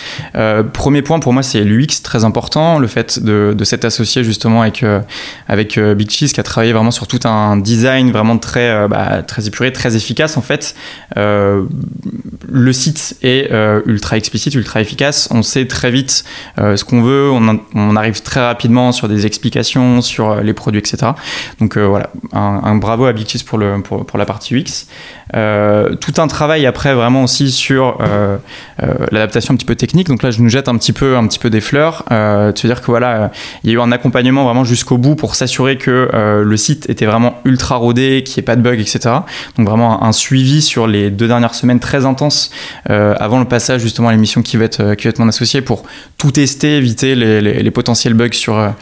Premier 0.72 1.02
point 1.02 1.18
pour 1.20 1.32
moi 1.32 1.42
c'est 1.42 1.62
l'UX 1.62 2.02
très 2.02 2.24
important, 2.24 2.78
le 2.78 2.86
fait 2.86 3.22
de, 3.22 3.54
de 3.56 3.64
s'être 3.64 3.84
associé 3.84 4.24
justement 4.24 4.62
avec 4.62 4.82
euh, 4.82 5.00
avec 5.48 5.78
Big 5.78 6.10
Cheese 6.10 6.32
qui 6.32 6.40
a 6.40 6.42
travaillé 6.42 6.72
vraiment 6.72 6.90
sur 6.90 7.06
tout 7.06 7.20
un 7.24 7.56
design 7.58 8.12
vraiment 8.12 8.38
très 8.38 8.88
bah, 8.88 9.22
très 9.22 9.46
épuré, 9.46 9.72
très 9.72 9.94
efficace 9.96 10.36
en 10.36 10.42
fait. 10.42 10.74
Le 11.16 12.72
site 12.72 13.16
est 13.22 13.50
ultra 13.86 14.16
explicite, 14.16 14.54
ultra 14.54 14.80
efficace. 14.80 15.28
On 15.30 15.42
sait 15.42 15.66
très 15.66 15.90
vite 15.90 16.24
ce 16.56 16.82
qu'on 16.84 17.02
veut. 17.02 17.25
On, 17.30 17.96
arrive 17.96 18.22
très 18.22 18.44
rapidement 18.44 18.92
sur 18.92 19.08
des 19.08 19.26
explications, 19.26 20.02
sur 20.02 20.30
euh, 20.30 20.40
les 20.42 20.54
produits, 20.54 20.80
etc. 20.80 21.12
Donc 21.60 21.76
euh, 21.76 21.86
voilà, 21.86 22.10
un, 22.32 22.76
bravo 22.76 23.06
à 23.06 23.12
le, 23.58 23.80
pour, 23.82 24.04
pour 24.04 24.18
la 24.18 24.26
partie 24.26 24.54
UX. 24.54 24.86
Euh, 25.34 25.94
tout 25.96 26.14
un 26.18 26.28
travail 26.28 26.66
après 26.66 26.94
vraiment 26.94 27.24
aussi 27.24 27.50
sur 27.50 27.98
euh, 28.00 28.36
euh, 28.82 28.94
l'adaptation 29.10 29.54
un 29.54 29.56
petit 29.56 29.66
peu 29.66 29.74
technique. 29.74 30.08
Donc 30.08 30.22
là, 30.22 30.30
je 30.30 30.40
nous 30.40 30.48
jette 30.48 30.68
un 30.68 30.76
petit 30.76 30.92
peu, 30.92 31.16
un 31.16 31.26
petit 31.26 31.38
peu 31.38 31.50
des 31.50 31.60
fleurs. 31.60 32.04
Euh, 32.12 32.52
de 32.52 32.58
se 32.58 32.66
dire 32.66 32.80
que 32.80 32.86
voilà, 32.86 33.32
il 33.64 33.70
y 33.70 33.72
a 33.72 33.76
eu 33.76 33.80
un 33.80 33.90
accompagnement 33.90 34.44
vraiment 34.44 34.64
jusqu'au 34.64 34.98
bout 34.98 35.16
pour 35.16 35.34
s'assurer 35.34 35.78
que 35.78 36.10
le 36.44 36.56
site 36.56 36.88
était 36.88 37.06
vraiment 37.06 37.40
ultra 37.44 37.76
rodé, 37.76 38.22
qu'il 38.24 38.36
n'y 38.36 38.40
ait 38.40 38.46
pas 38.46 38.56
de 38.56 38.62
bugs, 38.62 38.78
etc. 38.78 38.98
Donc 39.56 39.66
vraiment 39.66 40.04
un, 40.04 40.12
suivi 40.12 40.62
sur 40.62 40.86
les 40.86 41.10
deux 41.10 41.28
dernières 41.28 41.54
semaines 41.54 41.80
très 41.80 42.06
intense 42.06 42.50
avant 42.88 43.38
le 43.38 43.44
passage 43.44 43.82
justement 43.82 44.08
à 44.08 44.12
l'émission 44.12 44.42
qui 44.42 44.56
va 44.56 44.64
être 44.64 44.94
qui 44.94 45.04
va 45.04 45.10
être 45.10 45.18
mon 45.18 45.28
associé 45.28 45.60
pour 45.60 45.84
tout 46.16 46.30
tester, 46.30 46.76
éviter 46.76 47.14
les, 47.14 47.70
potentiels 47.70 48.14
bugs 48.14 48.32
sur 48.32 48.72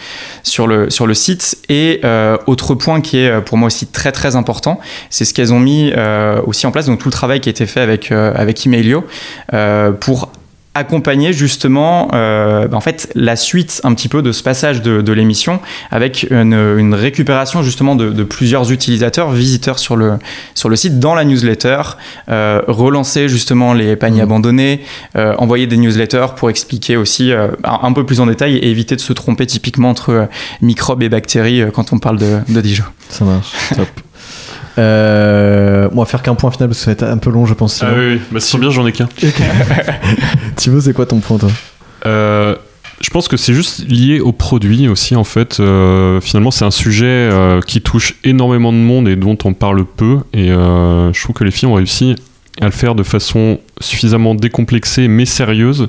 sur 0.42 0.66
le 0.66 0.90
sur 0.90 1.07
le 1.07 1.14
site. 1.14 1.59
Et 1.68 2.02
autre 2.46 2.74
point 2.74 3.00
qui 3.00 3.18
est 3.18 3.40
pour 3.42 3.59
moi 3.59 3.66
aussi 3.66 3.87
très 3.87 4.12
très 4.12 4.37
important, 4.37 4.80
c'est 5.11 5.24
ce 5.24 5.35
qu'elles 5.35 5.52
ont 5.52 5.61
mis 5.61 5.92
aussi 6.42 6.66
en 6.66 6.70
place, 6.70 6.86
donc 6.86 6.98
tout 6.98 7.08
le 7.08 7.12
travail 7.12 7.40
qui 7.40 7.48
a 7.48 7.50
été 7.50 7.66
fait 7.66 7.80
avec 7.80 8.10
euh, 8.12 8.32
avec 8.34 8.64
Emailio 8.66 9.04
euh, 9.52 9.92
pour 9.92 10.30
accompagner 10.76 11.32
justement 11.32 12.08
euh, 12.14 12.66
bah, 12.66 12.76
en 12.76 12.80
fait 12.80 13.08
la 13.14 13.36
suite 13.36 13.80
un 13.84 13.94
petit 13.94 14.08
peu 14.08 14.22
de 14.22 14.32
ce 14.32 14.42
passage 14.42 14.82
de, 14.82 15.02
de 15.02 15.12
l'émission 15.12 15.60
avec 15.92 16.26
une, 16.32 16.52
une 16.52 16.94
récupération 16.94 17.62
justement 17.62 17.94
de, 17.94 18.10
de 18.10 18.24
plusieurs 18.24 18.72
utilisateurs 18.72 19.30
visiteurs 19.30 19.78
sur 19.78 19.94
le 19.94 20.14
sur 20.56 20.68
le 20.68 20.74
site 20.74 20.98
dans 20.98 21.14
la 21.14 21.24
newsletter 21.24 21.80
euh, 22.28 22.60
relancer 22.66 23.28
justement 23.28 23.72
les 23.72 23.94
paniers 23.94 24.14
Mhm. 24.22 24.24
abandonnés 24.24 24.80
euh, 25.16 25.34
envoyer 25.38 25.68
des 25.68 25.76
newsletters 25.76 26.34
pour 26.36 26.50
expliquer 26.50 26.96
aussi 26.96 27.30
euh, 27.30 27.48
un, 27.62 27.78
un 27.82 27.92
peu 27.92 28.04
plus 28.04 28.18
en 28.18 28.26
détail 28.26 28.56
et 28.56 28.68
éviter 28.68 28.96
de 28.96 29.00
se 29.00 29.12
tromper 29.12 29.46
typiquement 29.46 29.90
entre 29.90 30.10
euh, 30.10 30.26
microbes 30.60 31.04
et 31.04 31.08
bactéries 31.08 31.62
euh, 31.62 31.70
quand 31.72 31.92
on 31.92 32.00
parle 32.00 32.18
de, 32.18 32.38
de 32.48 32.60
Dijon 32.60 32.84
Ça 33.10 33.24
marche, 33.24 33.52
top. 33.76 33.86
Euh, 34.78 35.88
on 35.92 35.98
va 35.98 36.04
faire 36.04 36.22
qu'un 36.22 36.34
point 36.34 36.50
final 36.50 36.68
parce 36.68 36.78
que 36.78 36.84
ça 36.84 36.90
va 36.90 36.92
être 36.92 37.02
un 37.04 37.18
peu 37.18 37.30
long, 37.30 37.46
je 37.46 37.54
pense. 37.54 37.82
Ah 37.82 37.92
oui, 37.96 38.14
oui. 38.14 38.20
Bah, 38.30 38.40
c'est 38.40 38.58
bien, 38.58 38.70
j'en 38.70 38.87
ai 38.87 38.92
qu'un. 38.92 39.08
Thibaut, 40.56 40.80
c'est 40.80 40.92
quoi 40.92 41.06
ton 41.06 41.20
point, 41.20 41.38
toi? 41.38 41.50
Euh, 42.06 42.56
je 43.00 43.10
pense 43.10 43.28
que 43.28 43.37
c'est 43.37 43.54
juste 43.54 43.87
lié 43.88 44.20
au 44.20 44.32
produit 44.32 44.88
aussi 44.88 45.16
en 45.16 45.24
fait. 45.24 45.60
Euh, 45.60 46.20
finalement, 46.20 46.50
c'est 46.50 46.64
un 46.64 46.70
sujet 46.70 47.04
euh, 47.06 47.60
qui 47.60 47.80
touche 47.80 48.14
énormément 48.24 48.72
de 48.72 48.78
monde 48.78 49.08
et 49.08 49.16
dont 49.16 49.37
on 49.44 49.52
parle 49.52 49.84
peu. 49.84 50.18
Et 50.32 50.50
euh, 50.50 51.12
je 51.12 51.22
trouve 51.22 51.37
que 51.37 51.44
les 51.44 51.50
filles 51.50 51.68
ont 51.68 51.74
réussi 51.74 52.14
à 52.60 52.66
le 52.66 52.70
faire 52.70 52.94
de 52.94 53.02
façon 53.02 53.58
suffisamment 53.80 54.34
décomplexée 54.34 55.08
mais 55.08 55.26
sérieuse 55.26 55.88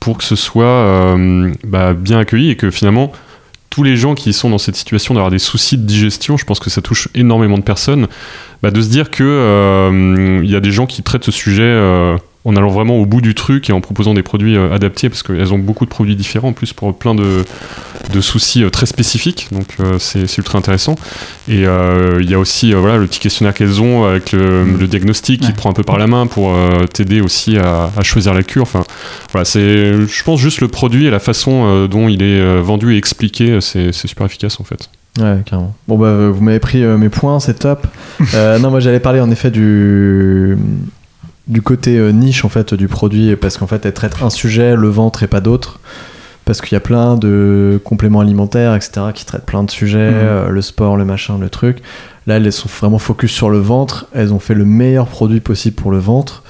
pour 0.00 0.18
que 0.18 0.24
ce 0.24 0.36
soit 0.36 1.16
bah, 1.64 1.94
bien 1.94 2.18
accueilli 2.18 2.50
et 2.50 2.56
que 2.56 2.70
finalement 2.70 3.10
tous 3.74 3.82
les 3.82 3.96
gens 3.96 4.14
qui 4.14 4.32
sont 4.32 4.50
dans 4.50 4.58
cette 4.58 4.76
situation 4.76 5.14
d'avoir 5.14 5.32
des 5.32 5.40
soucis 5.40 5.76
de 5.76 5.82
digestion, 5.82 6.36
je 6.36 6.44
pense 6.44 6.60
que 6.60 6.70
ça 6.70 6.80
touche 6.80 7.08
énormément 7.12 7.58
de 7.58 7.64
personnes, 7.64 8.06
bah, 8.62 8.70
de 8.70 8.80
se 8.80 8.88
dire 8.88 9.10
que 9.10 9.24
euh, 9.24 10.40
il 10.44 10.48
y 10.48 10.54
a 10.54 10.60
des 10.60 10.70
gens 10.70 10.86
qui 10.86 11.02
traitent 11.02 11.24
ce 11.24 11.32
sujet 11.32 11.64
euh, 11.64 12.16
en 12.46 12.56
allant 12.56 12.68
vraiment 12.68 12.96
au 12.98 13.06
bout 13.06 13.20
du 13.22 13.34
truc 13.34 13.70
et 13.70 13.72
en 13.72 13.80
proposant 13.80 14.12
des 14.14 14.22
produits 14.22 14.56
euh, 14.56 14.72
adaptés 14.74 15.08
parce 15.08 15.22
qu'elles 15.22 15.54
ont 15.54 15.58
beaucoup 15.58 15.84
de 15.86 15.90
produits 15.90 16.14
différents 16.16 16.48
en 16.48 16.52
plus 16.52 16.72
pour 16.74 16.94
plein 16.94 17.14
de, 17.14 17.44
de 18.12 18.20
soucis 18.20 18.62
euh, 18.62 18.68
très 18.70 18.84
spécifiques 18.86 19.48
donc 19.50 19.66
euh, 19.80 19.98
c'est 19.98 20.36
ultra 20.36 20.58
intéressant 20.58 20.94
et 21.48 21.62
il 21.64 22.30
y 22.30 22.34
a 22.34 22.38
aussi 22.38 22.72
voilà 22.74 22.98
le 22.98 23.06
petit 23.06 23.20
questionnaire 23.20 23.54
qu'elles 23.54 23.80
ont 23.80 24.04
avec 24.04 24.32
le, 24.32 24.64
le 24.64 24.86
diagnostic 24.86 25.40
qui 25.40 25.46
Ouais. 25.48 25.52
prend 25.54 25.70
un 25.70 25.74
peu 25.74 25.82
par 25.84 25.98
la 25.98 26.06
main 26.06 26.26
pour 26.26 26.52
t'aider 26.92 27.20
aussi 27.20 27.56
à, 27.58 27.90
à 27.96 28.02
choisir 28.02 28.34
la 28.34 28.42
cure 28.42 28.62
enfin 28.62 28.84
voilà 29.32 29.44
c'est 29.44 30.06
je 30.06 30.22
pense 30.24 30.40
juste 30.40 30.60
le 30.60 30.68
produit 30.68 31.06
et 31.06 31.10
la 31.10 31.18
façon 31.20 31.86
dont 31.86 32.08
il 32.08 32.22
est 32.22 32.60
vendu 32.60 32.94
et 32.94 32.98
expliqué 32.98 33.60
c'est 33.60 33.92
super 33.92 34.26
efficace 34.26 34.60
en 34.60 34.64
fait 34.64 34.90
Ouais, 35.20 35.36
carrément. 35.46 35.72
Bon, 35.86 35.96
bah, 35.96 36.30
vous 36.30 36.42
m'avez 36.42 36.58
pris 36.58 36.82
mes 36.82 37.08
points, 37.08 37.38
c'est 37.38 37.56
top. 37.60 37.86
Non, 38.34 38.70
moi, 38.72 38.80
j'allais 38.80 38.98
parler 38.98 39.20
en 39.20 39.30
effet 39.30 39.52
du, 39.52 40.56
du 41.46 41.62
côté 41.62 41.98
euh, 41.98 42.10
niche 42.10 42.44
en 42.44 42.48
fait 42.48 42.74
du 42.74 42.88
produit, 42.88 43.36
parce 43.36 43.58
qu'en 43.58 43.66
fait, 43.66 43.84
elle 43.86 43.92
traite 43.92 44.22
un 44.22 44.30
sujet, 44.30 44.76
le 44.76 44.88
ventre 44.88 45.22
et 45.22 45.26
pas 45.26 45.40
d'autres. 45.40 45.80
Parce 46.44 46.60
qu'il 46.60 46.72
y 46.72 46.76
a 46.76 46.80
plein 46.80 47.16
de 47.16 47.80
compléments 47.84 48.20
alimentaires, 48.20 48.74
etc., 48.74 49.06
qui 49.14 49.24
traitent 49.24 49.46
plein 49.46 49.62
de 49.62 49.70
sujets, 49.70 50.10
Mhm. 50.10 50.16
euh, 50.16 50.48
le 50.50 50.60
sport, 50.62 50.96
le 50.98 51.04
machin, 51.06 51.38
le 51.40 51.48
truc. 51.48 51.78
Là, 52.26 52.36
elles 52.36 52.52
sont 52.52 52.68
vraiment 52.80 52.98
focus 52.98 53.32
sur 53.32 53.48
le 53.50 53.58
ventre. 53.58 54.06
Elles 54.14 54.32
ont 54.32 54.38
fait 54.38 54.54
le 54.54 54.64
meilleur 54.66 55.06
produit 55.06 55.40
possible 55.40 55.76
pour 55.76 55.90
le 55.90 55.98
ventre. 55.98 56.42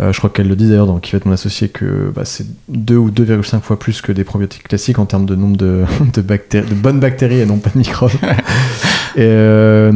Euh, 0.00 0.12
je 0.12 0.18
crois 0.18 0.30
qu'elle 0.30 0.48
le 0.48 0.54
dit 0.54 0.68
d'ailleurs 0.68 0.86
dans 0.86 0.98
Qui 0.98 1.12
va 1.12 1.16
être 1.16 1.26
mon 1.26 1.32
associé 1.32 1.68
que 1.70 2.12
bah, 2.14 2.22
c'est 2.24 2.46
2 2.68 2.96
ou 2.96 3.10
2,5 3.10 3.60
fois 3.62 3.78
plus 3.78 4.00
que 4.00 4.12
des 4.12 4.22
probiotiques 4.22 4.62
classiques 4.68 4.98
en 4.98 5.06
termes 5.06 5.26
de 5.26 5.34
nombre 5.34 5.56
de, 5.56 5.84
de, 6.14 6.20
bactéries, 6.20 6.68
de 6.68 6.74
bonnes 6.74 7.00
bactéries 7.00 7.40
et 7.40 7.46
non 7.46 7.56
pas 7.56 7.70
de 7.70 7.78
microbes. 7.78 8.10
et 9.16 9.22
euh, 9.22 9.90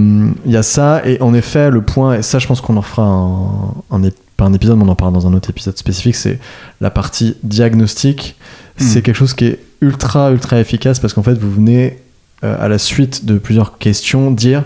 il 0.45 0.51
y 0.51 0.57
a 0.57 0.63
ça, 0.63 1.03
et 1.07 1.21
en 1.23 1.35
effet, 1.35 1.71
le 1.71 1.83
point, 1.83 2.15
et 2.19 2.23
ça 2.23 2.39
je 2.39 2.47
pense 2.47 2.61
qu'on 2.61 2.77
en 2.79 2.83
fera 2.83 3.05
un, 3.05 3.75
un, 3.91 4.03
pas 4.43 4.49
un 4.49 4.55
épisode, 4.55 4.77
mais 4.79 4.85
on 4.85 4.89
en 4.89 4.97
parlera 4.97 5.21
dans 5.21 5.27
un 5.29 5.35
autre 5.35 5.51
épisode 5.51 5.77
spécifique, 5.79 6.17
c'est 6.17 6.39
la 6.81 6.91
partie 6.91 7.37
diagnostic. 7.45 8.37
C'est 8.77 9.01
Mm. 9.01 9.03
quelque 9.03 9.17
chose 9.17 9.35
qui 9.35 9.45
est 9.47 9.59
ultra, 9.81 10.31
ultra 10.33 10.59
efficace 10.59 10.99
parce 10.99 11.13
qu'en 11.15 11.23
fait, 11.23 11.35
vous 11.39 11.51
venez 11.51 11.99
euh, 12.45 12.57
à 12.59 12.67
la 12.69 12.79
suite 12.79 13.25
de 13.25 13.39
plusieurs 13.39 13.79
questions 13.79 14.31
dire 14.33 14.65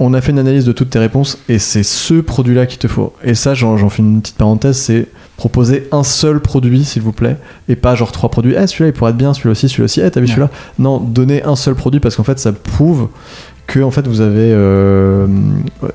on 0.00 0.14
a 0.14 0.20
fait 0.20 0.30
une 0.32 0.38
analyse 0.38 0.64
de 0.64 0.72
toutes 0.72 0.90
tes 0.90 0.98
réponses 1.00 1.38
et 1.48 1.58
c'est 1.58 1.82
ce 1.82 2.14
produit-là 2.14 2.66
qu'il 2.66 2.78
te 2.78 2.86
faut. 2.88 3.12
Et 3.24 3.34
ça, 3.34 3.54
j'en 3.54 3.76
j'en 3.76 3.88
fais 3.90 4.02
une 4.02 4.20
petite 4.20 4.36
parenthèse, 4.36 4.76
c'est 4.76 5.06
proposer 5.36 5.88
un 5.92 6.04
seul 6.04 6.40
produit, 6.40 6.84
s'il 6.84 7.02
vous 7.02 7.12
plaît, 7.12 7.36
et 7.68 7.74
pas 7.76 7.94
genre 7.96 8.10
trois 8.12 8.28
produits. 8.30 8.54
Eh, 8.56 8.66
celui-là, 8.66 8.88
il 8.88 8.92
pourrait 8.92 9.10
être 9.10 9.16
bien, 9.16 9.34
celui-là 9.34 9.52
aussi, 9.52 9.68
celui-là 9.68 9.84
aussi. 9.84 10.00
Eh, 10.00 10.10
t'as 10.10 10.20
vu 10.20 10.28
celui-là? 10.28 10.50
Non, 10.78 10.98
donner 10.98 11.42
un 11.44 11.56
seul 11.56 11.74
produit 11.74 12.00
parce 12.00 12.14
qu'en 12.16 12.24
fait, 12.24 12.38
ça 12.38 12.52
prouve 12.52 13.08
que 13.68 13.80
en 13.80 13.90
fait, 13.90 14.08
vous 14.08 14.22
avez 14.22 14.50
euh, 14.50 15.26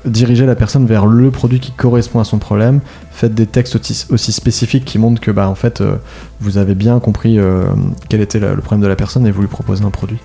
dirigé 0.04 0.46
la 0.46 0.54
personne 0.54 0.86
vers 0.86 1.06
le 1.06 1.32
produit 1.32 1.58
qui 1.58 1.72
correspond 1.72 2.20
à 2.20 2.24
son 2.24 2.38
problème. 2.38 2.80
Faites 3.10 3.34
des 3.34 3.46
textes 3.46 3.74
aussi, 3.74 4.32
spécifiques 4.32 4.84
qui 4.84 4.98
montrent 4.98 5.20
que 5.20 5.32
bah, 5.32 5.48
en 5.48 5.56
fait, 5.56 5.80
euh, 5.80 5.96
vous 6.40 6.56
avez 6.56 6.76
bien 6.76 7.00
compris 7.00 7.38
euh, 7.38 7.64
quel 8.08 8.20
était 8.20 8.38
le 8.38 8.56
problème 8.58 8.80
de 8.80 8.86
la 8.86 8.94
personne 8.94 9.26
et 9.26 9.32
vous 9.32 9.40
lui 9.40 9.48
proposez 9.48 9.84
un 9.84 9.90
produit. 9.90 10.18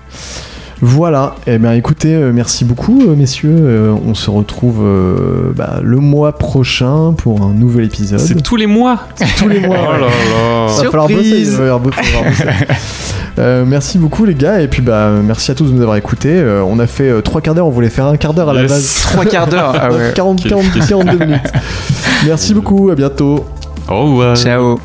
Voilà, 0.82 1.36
et 1.46 1.58
bien 1.58 1.74
écoutez, 1.74 2.14
euh, 2.16 2.32
merci 2.34 2.64
beaucoup 2.64 3.02
euh, 3.10 3.16
messieurs, 3.16 3.54
Euh, 3.54 3.94
on 4.08 4.14
se 4.14 4.30
retrouve 4.30 4.78
euh, 4.82 5.52
bah, 5.54 5.80
le 5.84 5.98
mois 5.98 6.32
prochain 6.38 7.14
pour 7.18 7.42
un 7.42 7.52
nouvel 7.54 7.86
épisode. 7.86 8.20
c'est 8.20 8.42
tous 8.42 8.56
les 8.56 8.66
mois 8.66 9.00
tous 9.38 9.50
les 9.50 9.60
mois. 9.60 9.76
oh 9.78 9.92
là 9.94 10.00
là 10.00 10.68
Va 10.68 10.84
falloir 10.90 11.08
bosser, 11.10 11.40
il 11.40 11.50
va 11.50 11.58
falloir 11.58 11.80
bo- 11.82 11.92
falloir 11.92 12.24
bosser. 12.24 12.46
Euh, 13.40 13.64
merci 13.66 13.98
beaucoup 13.98 14.26
les 14.26 14.36
gars 14.36 14.60
et 14.62 14.68
puis 14.68 14.82
bah 14.82 15.12
merci 15.24 15.52
à 15.52 15.56
tous 15.56 15.66
de 15.66 15.72
nous 15.74 15.82
avoir 15.82 15.98
écoutés. 15.98 16.34
Euh, 16.34 16.62
on 16.66 16.80
a 16.80 16.88
fait 16.88 17.10
euh, 17.10 17.22
trois 17.22 17.42
quarts 17.42 17.56
d'heure, 17.56 17.68
on 17.68 17.72
voulait 17.72 17.90
faire 17.90 18.06
un 18.06 18.18
quart 18.18 18.34
d'heure 18.34 18.50
à 18.50 18.54
la 18.54 18.64
base. 18.64 19.02
Trois 19.12 19.26
quarts 19.26 19.48
d'heure. 19.48 19.74
Ah 19.82 19.92
ouais. 19.92 20.12
40, 20.16 20.42
Quelle 20.42 20.52
40, 20.52 20.88
42 20.88 21.26
minutes. 21.26 21.52
Merci 22.26 22.54
beaucoup, 22.54 22.90
à 22.90 22.96
bientôt. 22.96 23.46
au 23.90 24.04
revoir 24.04 24.36
Ciao. 24.38 24.78